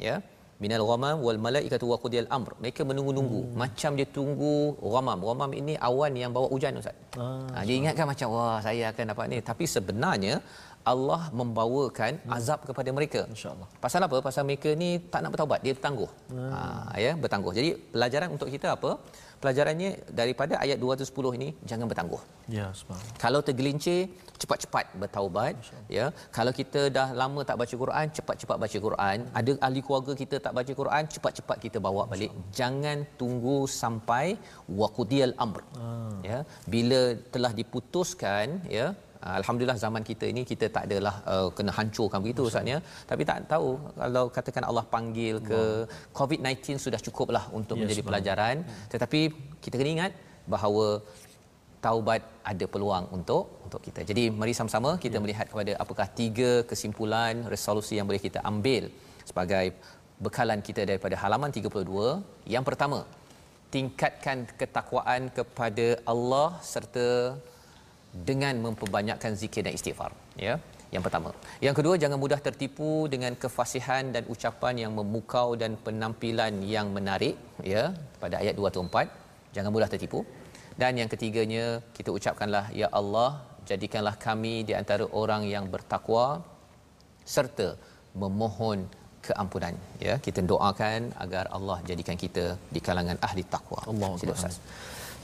[0.08, 0.16] Ya.
[0.64, 2.52] Minal ghamam wal malaikatu wa qudiyal amr.
[2.64, 3.56] Mereka menunggu-nunggu hmm.
[3.62, 4.56] macam dia tunggu
[4.94, 5.20] ghamam.
[5.28, 6.96] Ghamam ini awan yang bawa hujan ustaz.
[7.20, 10.40] Ah, ha, dia ingatkan macam wah saya akan dapat ni tapi sebenarnya
[10.94, 13.22] Allah membawakan azab kepada mereka.
[13.34, 13.68] Insya-Allah.
[13.86, 14.18] Pasal apa?
[14.28, 16.12] Pasal mereka ni tak nak bertaubat, dia bertangguh.
[16.34, 16.52] Hmm.
[16.54, 16.60] Ha,
[17.06, 17.54] ya, bertangguh.
[17.58, 18.92] Jadi pelajaran untuk kita apa?
[19.44, 22.22] Pelajarannya daripada ayat 210 ini jangan bertangguh.
[22.58, 23.18] Ya, subhanallah.
[23.24, 24.00] Kalau tergelincir,
[24.42, 25.54] cepat-cepat bertaubat,
[25.98, 26.06] ya.
[26.38, 29.18] Kalau kita dah lama tak baca Quran, cepat-cepat baca Quran.
[29.40, 32.32] Ada ahli keluarga kita tak baca Quran, cepat-cepat kita bawa balik.
[32.60, 34.26] Jangan tunggu sampai
[34.82, 35.62] waqudiyal amr.
[35.82, 36.18] Ah.
[36.30, 36.40] Ya,
[36.76, 37.02] bila
[37.36, 38.88] telah diputuskan, ya,
[39.40, 42.80] Alhamdulillah zaman kita ini kita tak adalah uh, kena hancurkan begitu Ustaz ya.
[43.12, 43.70] Tapi tak tahu
[44.02, 45.62] kalau katakan Allah panggil ke
[46.20, 48.10] COVID-19 sudah cukuplah untuk Yes, menjadi betul.
[48.12, 48.56] pelajaran.
[48.94, 49.22] Tetapi
[49.64, 50.12] kita kena ingat
[50.54, 50.88] bahawa
[51.86, 52.22] taubat
[52.52, 54.02] ada peluang untuk untuk kita.
[54.10, 58.84] Jadi mari sama-sama kita melihat kepada apakah tiga kesimpulan resolusi yang boleh kita ambil
[59.30, 59.66] sebagai
[60.26, 62.54] bekalan kita daripada halaman 32.
[62.56, 63.00] Yang pertama,
[63.76, 67.08] tingkatkan ketakwaan kepada Allah serta
[68.30, 70.12] dengan memperbanyakkan zikir dan istighfar
[70.48, 70.56] ya.
[70.94, 71.30] Yang pertama.
[71.66, 77.36] Yang kedua jangan mudah tertipu dengan kefasihan dan ucapan yang memukau dan penampilan yang menarik
[77.74, 77.84] ya
[78.24, 80.22] pada ayat 2 atau 4 jangan mudah tertipu.
[80.82, 81.66] Dan yang ketiganya
[81.98, 83.30] kita ucapkanlah ya Allah
[83.70, 86.26] jadikanlah kami di antara orang yang bertakwa
[87.36, 87.68] serta
[88.24, 88.80] memohon
[89.28, 89.76] keampunan.
[90.08, 92.46] Ya kita doakan agar Allah jadikan kita
[92.76, 94.36] di kalangan ahli takwa Akbar.
[94.38, 94.58] Ustaz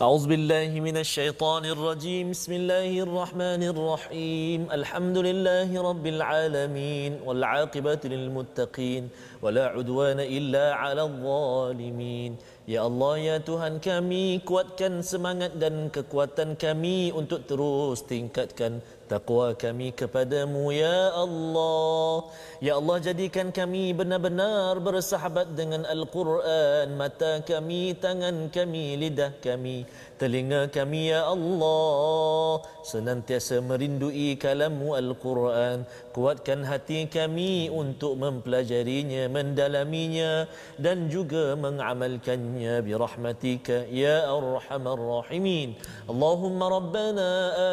[0.01, 9.03] أعوذ بالله من الشيطان الرجيم بسم الله الرحمن الرحيم الحمد لله رب العالمين والعاقبة للمتقين
[9.43, 12.33] ولا عدوان إلا على الظالمين
[12.67, 19.92] Ya Allah, ya Tuhan kami, kuatkan semangat dan kekuatan kami untuk terus tingkatkan takwa kami
[19.92, 22.32] kepadamu, Ya Allah.
[22.64, 29.84] Ya Allah, jadikan kami benar-benar bersahabat dengan Al-Quran, mata kami, tangan kami, lidah kami,
[30.22, 32.62] Telinga kami ya Allah.
[32.86, 35.82] Senantiasa merindui kalamu Al-Quran.
[36.14, 40.46] Kuatkan hati kami untuk mempelajarinya Mendalaminya
[40.78, 42.86] dan juga mengamalkannya.
[42.86, 45.70] Birahmatika ya Ar-Rahman Rahimin.
[46.06, 47.30] Allahumma Rabbana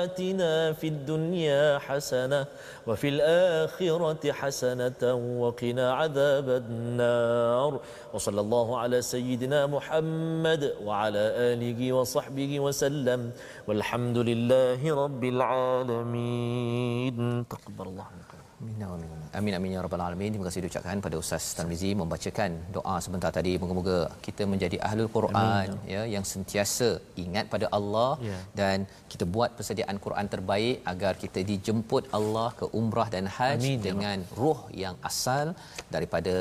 [0.08, 2.48] atina fid dunya hasanah
[2.88, 5.02] وفي الآخرة حسنة
[5.42, 7.80] وقنا عذاب النار.
[8.14, 13.30] وصلى الله على سيدنا محمد وعلى آله وصحبه وسلم.
[13.68, 17.16] والحمد لله رب العالمين.
[17.48, 18.27] تقبل الله منكم
[18.60, 19.10] Amin, amin.
[19.38, 20.30] Amin, amin ya rabbal alamin.
[20.34, 23.52] Terima kasih diucapkan pada Ustaz Tarmizi membacakan doa sebentar tadi.
[23.62, 26.88] Moga-moga kita menjadi ahlul Quran ya yang sentiasa
[27.24, 28.38] ingat pada Allah Ya.
[28.60, 28.78] dan
[29.12, 33.84] kita buat persediaan Quran terbaik agar kita dijemput Allah ke umrah dan haji Amin, ya
[33.86, 35.54] dengan ruh yang asal
[35.94, 36.34] daripada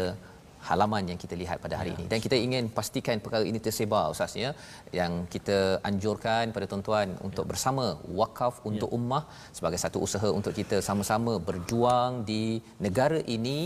[0.69, 2.05] halaman yang kita lihat pada hari ini.
[2.11, 4.51] Dan kita ingin pastikan perkara ini tersebar ustaz ya.
[4.99, 5.57] Yang kita
[5.89, 7.85] anjurkan pada tuan-tuan untuk bersama
[8.19, 9.23] wakaf untuk ummah
[9.57, 12.43] sebagai satu usaha untuk kita sama-sama berjuang di
[12.85, 13.57] negara ini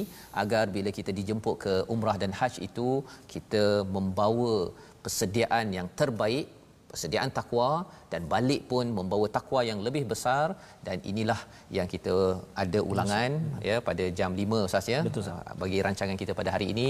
[0.43, 2.89] agar bila kita dijemput ke umrah dan haji itu
[3.33, 3.65] kita
[3.97, 4.55] membawa
[5.03, 6.47] persediaan yang terbaik
[6.91, 7.69] persediaan takwa
[8.13, 10.45] dan balik pun membawa takwa yang lebih besar
[10.87, 11.39] dan inilah
[11.77, 12.15] yang kita
[12.63, 13.31] ada ulangan
[13.69, 15.39] ya pada jam 5 ustaz ya Betul, Ustaz.
[15.39, 16.87] Uh, bagi rancangan kita pada hari ini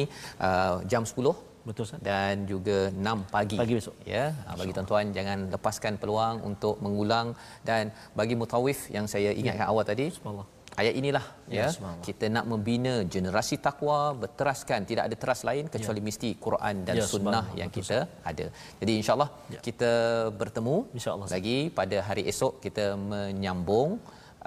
[0.47, 1.15] uh, jam 10
[1.69, 1.99] Betul Ustaz.
[2.09, 3.95] dan juga 6 pagi Pagi besok.
[4.13, 7.27] ya uh, bagi tuan-tuan jangan lepaskan peluang untuk mengulang
[7.69, 10.47] dan bagi mutawif yang saya ingatkan awal tadi Subhanallah.
[10.79, 11.89] Ayat inilah Ya, ya.
[12.07, 14.87] kita nak membina generasi takwa berteraskan.
[14.89, 17.97] Tidak ada teras lain kecuali mesti Quran dan Ya, sunnah yang Betul, kita
[18.31, 18.45] ada.
[18.81, 19.59] Jadi insyaallah Ya.
[19.67, 19.91] kita
[20.41, 21.27] bertemu InsyaAllah.
[21.35, 23.99] lagi pada hari esok kita menyambung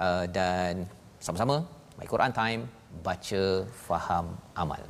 [0.05, 0.89] uh, dan
[1.21, 1.55] sama-sama
[1.99, 2.61] My Quran Time
[3.07, 3.43] baca
[3.87, 4.25] faham
[4.63, 4.81] amal